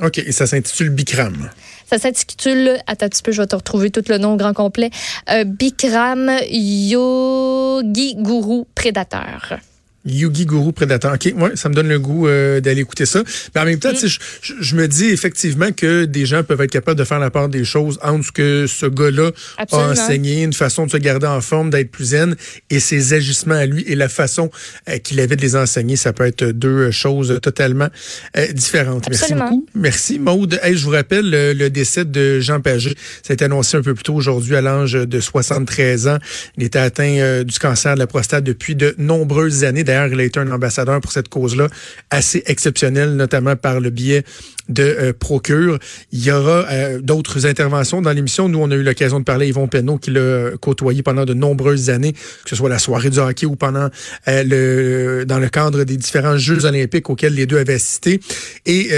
OK, 0.03 0.19
et 0.19 0.33
ça 0.33 0.47
s'intitule 0.47 0.91
Bikram. 0.91 1.51
Ça 1.89 1.99
s'intitule, 1.99 2.79
attends 2.87 3.07
un 3.07 3.09
petit 3.09 3.23
peu, 3.23 3.33
je 3.33 3.43
vais 3.43 3.49
te 3.49 3.57
retrouver 3.57 3.91
tout 3.91 4.05
le 4.09 4.19
nom 4.19 4.37
grand 4.37 4.55
complet, 4.55 4.91
euh, 5.31 5.45
Bikram 5.45 6.31
Yogi 6.51 8.15
Guru 8.17 8.65
Prédateur. 8.75 9.59
Yugi 10.05 10.47
Guru 10.47 10.73
Predator. 10.73 11.13
OK, 11.15 11.33
ouais, 11.37 11.51
ça 11.57 11.69
me 11.69 11.75
donne 11.75 11.89
le 11.89 11.99
goût 11.99 12.27
euh, 12.27 12.61
d'aller 12.61 12.81
écouter 12.81 13.07
ça. 13.07 13.23
Mais 13.55 13.61
en 13.61 13.65
même 13.65 13.77
Mm. 13.77 13.81
temps, 13.81 13.95
sais, 13.95 14.09
je, 14.09 14.19
je- 14.43 14.55
je 14.61 14.77
me 14.77 14.89
dis 14.89 15.07
effectivement 15.07 15.73
que 15.73 16.05
des 16.07 16.27
gens 16.27 16.43
peuvent 16.43 16.61
être 16.61 16.71
capables 16.71 16.99
de 16.99 17.05
faire 17.05 17.19
la 17.19 17.31
part 17.31 17.49
des 17.49 17.65
choses 17.65 17.99
entre 18.03 18.25
ce 18.27 18.33
que 18.33 18.67
ce 18.67 18.87
gars-là 18.87 19.31
a 19.59 19.77
enseigné, 19.77 20.43
une 20.43 20.53
façon 20.53 20.87
de 20.87 20.91
se 20.91 20.97
garder 20.97 21.27
en 21.27 21.41
forme, 21.41 21.71
d'être 21.71 21.91
plus 21.91 22.07
zen, 22.07 22.37
et 22.71 22.81
ses 22.81 23.13
agissements 23.13 23.55
à 23.55 23.67
lui 23.67 23.83
et 23.87 23.95
la 23.95 24.09
façon 24.09 24.51
euh, 24.89 24.99
qu'il 24.99 25.21
avait 25.21 25.37
de 25.37 25.43
les 25.43 25.57
enseigner. 25.57 25.97
Ça 25.97 26.13
peut 26.13 26.25
être 26.27 26.45
deux 26.45 26.91
choses 26.91 27.39
totalement 27.43 27.89
euh, 28.37 28.47
différentes. 28.53 29.07
Absolument. 29.07 29.45
Merci 29.45 29.55
beaucoup. 29.55 29.67
Merci, 29.75 30.19
Maude. 30.19 30.61
Hey, 30.63 30.77
je 30.77 30.85
vous 30.85 30.91
rappelle 30.91 31.29
le, 31.31 31.53
le 31.53 31.71
décès 31.71 32.05
de 32.05 32.41
Jean 32.41 32.61
Pagé. 32.61 32.95
Ça 33.23 33.33
a 33.33 33.35
été 33.35 33.45
annoncé 33.45 33.77
un 33.77 33.83
peu 33.83 33.95
plus 33.95 34.05
tôt 34.05 34.15
aujourd'hui 34.15 34.57
à 34.57 34.61
l'âge 34.63 34.93
de 34.93 35.21
73 35.21 36.09
ans. 36.09 36.19
Il 36.57 36.65
était 36.65 36.79
atteint 36.79 37.19
euh, 37.19 37.45
du 37.45 37.59
cancer 37.59 37.95
de 37.95 37.99
la 37.99 38.07
prostate 38.07 38.45
depuis 38.45 38.75
de 38.75 38.95
nombreuses 38.99 39.65
années. 39.65 39.85
Il 40.13 40.21
a 40.21 40.25
été 40.25 40.41
un 40.41 40.51
ambassadeur 40.51 41.01
pour 41.01 41.13
cette 41.13 41.29
cause-là 41.29 41.69
assez 42.11 42.43
exceptionnel, 42.47 43.17
notamment 43.17 43.57
par 43.57 43.81
le 43.81 43.91
biais 43.91 44.25
de 44.69 44.83
euh, 44.83 45.13
Procure. 45.13 45.79
Il 46.13 46.25
y 46.25 46.31
aura 46.31 46.65
euh, 46.71 47.01
d'autres 47.01 47.47
interventions 47.47 48.01
dans 48.03 48.13
l'émission. 48.13 48.49
Nous, 48.49 48.59
on 48.59 48.71
a 48.71 48.75
eu 48.75 48.83
l'occasion 48.83 49.19
de 49.19 49.25
parler 49.25 49.47
à 49.47 49.49
Yvon 49.49 49.67
Penneau, 49.67 49.99
qui 49.99 50.11
l'a 50.11 50.51
côtoyé 50.61 51.03
pendant 51.03 51.25
de 51.25 51.35
nombreuses 51.35 51.91
années, 51.91 52.13
que 52.13 52.49
ce 52.49 52.57
soit 52.57 52.69
la 52.69 52.79
soirée 52.79 53.11
du 53.11 53.19
hockey 53.19 53.47
ou 53.47 53.57
pendant 53.57 53.89
euh, 54.29 54.45
le 54.45 55.25
dans 55.27 55.39
le 55.39 55.49
cadre 55.49 55.85
des 55.85 55.97
différents 55.97 56.37
Jeux 56.37 56.65
olympiques 56.65 57.11
auxquels 57.11 57.35
les 57.35 57.47
deux 57.47 57.59
avaient 57.59 57.75
assisté. 57.75 58.21
Et 58.67 58.91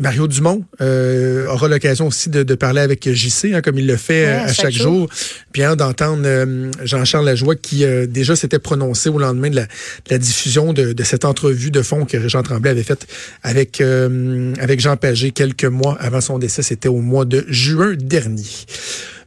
Mario 0.00 0.26
Dumont 0.26 0.64
euh, 0.80 1.46
aura 1.46 1.68
l'occasion 1.68 2.06
aussi 2.06 2.30
de, 2.30 2.42
de 2.42 2.54
parler 2.54 2.80
avec 2.80 3.06
JC, 3.12 3.52
hein, 3.54 3.60
comme 3.60 3.78
il 3.78 3.86
le 3.86 3.96
fait 3.96 4.24
Ouais, 4.24 4.32
euh, 4.32 4.44
à 4.44 4.52
chaque, 4.52 4.72
jour. 4.72 5.08
Puis 5.52 5.62
hein, 5.62 5.76
d'entendre 5.76 6.22
euh, 6.24 6.70
Jean-Charles 6.82 7.26
Lajoie 7.26 7.54
qui 7.54 7.84
euh, 7.84 8.06
déjà 8.06 8.34
s'était 8.34 8.58
prononcé 8.58 9.10
au 9.10 9.18
lendemain 9.18 9.50
de 9.50 9.56
la, 9.56 9.64
de 9.64 9.68
la 10.10 10.18
diffusion 10.18 10.72
de, 10.72 10.94
de 10.94 11.02
cette 11.04 11.26
entrevue 11.26 11.70
de 11.70 11.82
fond 11.82 12.06
que 12.06 12.28
Jean 12.28 12.42
Tremblay 12.42 12.70
avait 12.70 12.82
faite 12.82 13.06
avec, 13.42 13.82
euh, 13.82 14.54
avec 14.58 14.80
Jean 14.80 14.96
Pagé 14.96 15.32
quelques 15.32 15.64
mois 15.66 15.98
avant 16.00 16.22
son 16.22 16.38
décès. 16.38 16.62
C'était 16.62 16.88
au 16.88 17.00
mois 17.00 17.26
de 17.26 17.44
juin 17.48 17.94
dernier. 17.94 18.42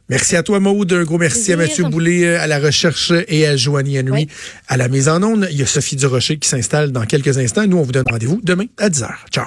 Merci 0.08 0.36
à 0.36 0.42
toi, 0.42 0.60
Maude. 0.60 0.92
Un 0.92 1.04
gros 1.04 1.18
merci 1.18 1.52
à. 1.52 1.56
Mathieu 1.56 1.84
Boulay 1.84 2.34
à 2.34 2.46
la 2.46 2.58
recherche 2.58 3.12
et 3.28 3.46
à 3.46 3.56
Joanie 3.56 3.98
Henry 4.00 4.10
Oui. 4.10 4.28
à 4.68 4.76
la 4.76 4.88
mise 4.88 5.08
en 5.08 5.22
onde. 5.22 5.48
Il 5.50 5.56
y 5.56 5.62
a 5.62 5.66
Sophie 5.66 5.96
Durocher 5.96 6.36
qui 6.36 6.48
s'installe 6.48 6.92
dans 6.92 7.06
quelques 7.06 7.38
instants. 7.38 7.66
Nous, 7.66 7.78
on 7.78 7.82
vous 7.82 7.92
donne 7.92 8.04
rendez-vous 8.10 8.40
demain 8.42 8.66
à 8.76 8.90
10h. 8.90 9.08
Ciao. 9.30 9.46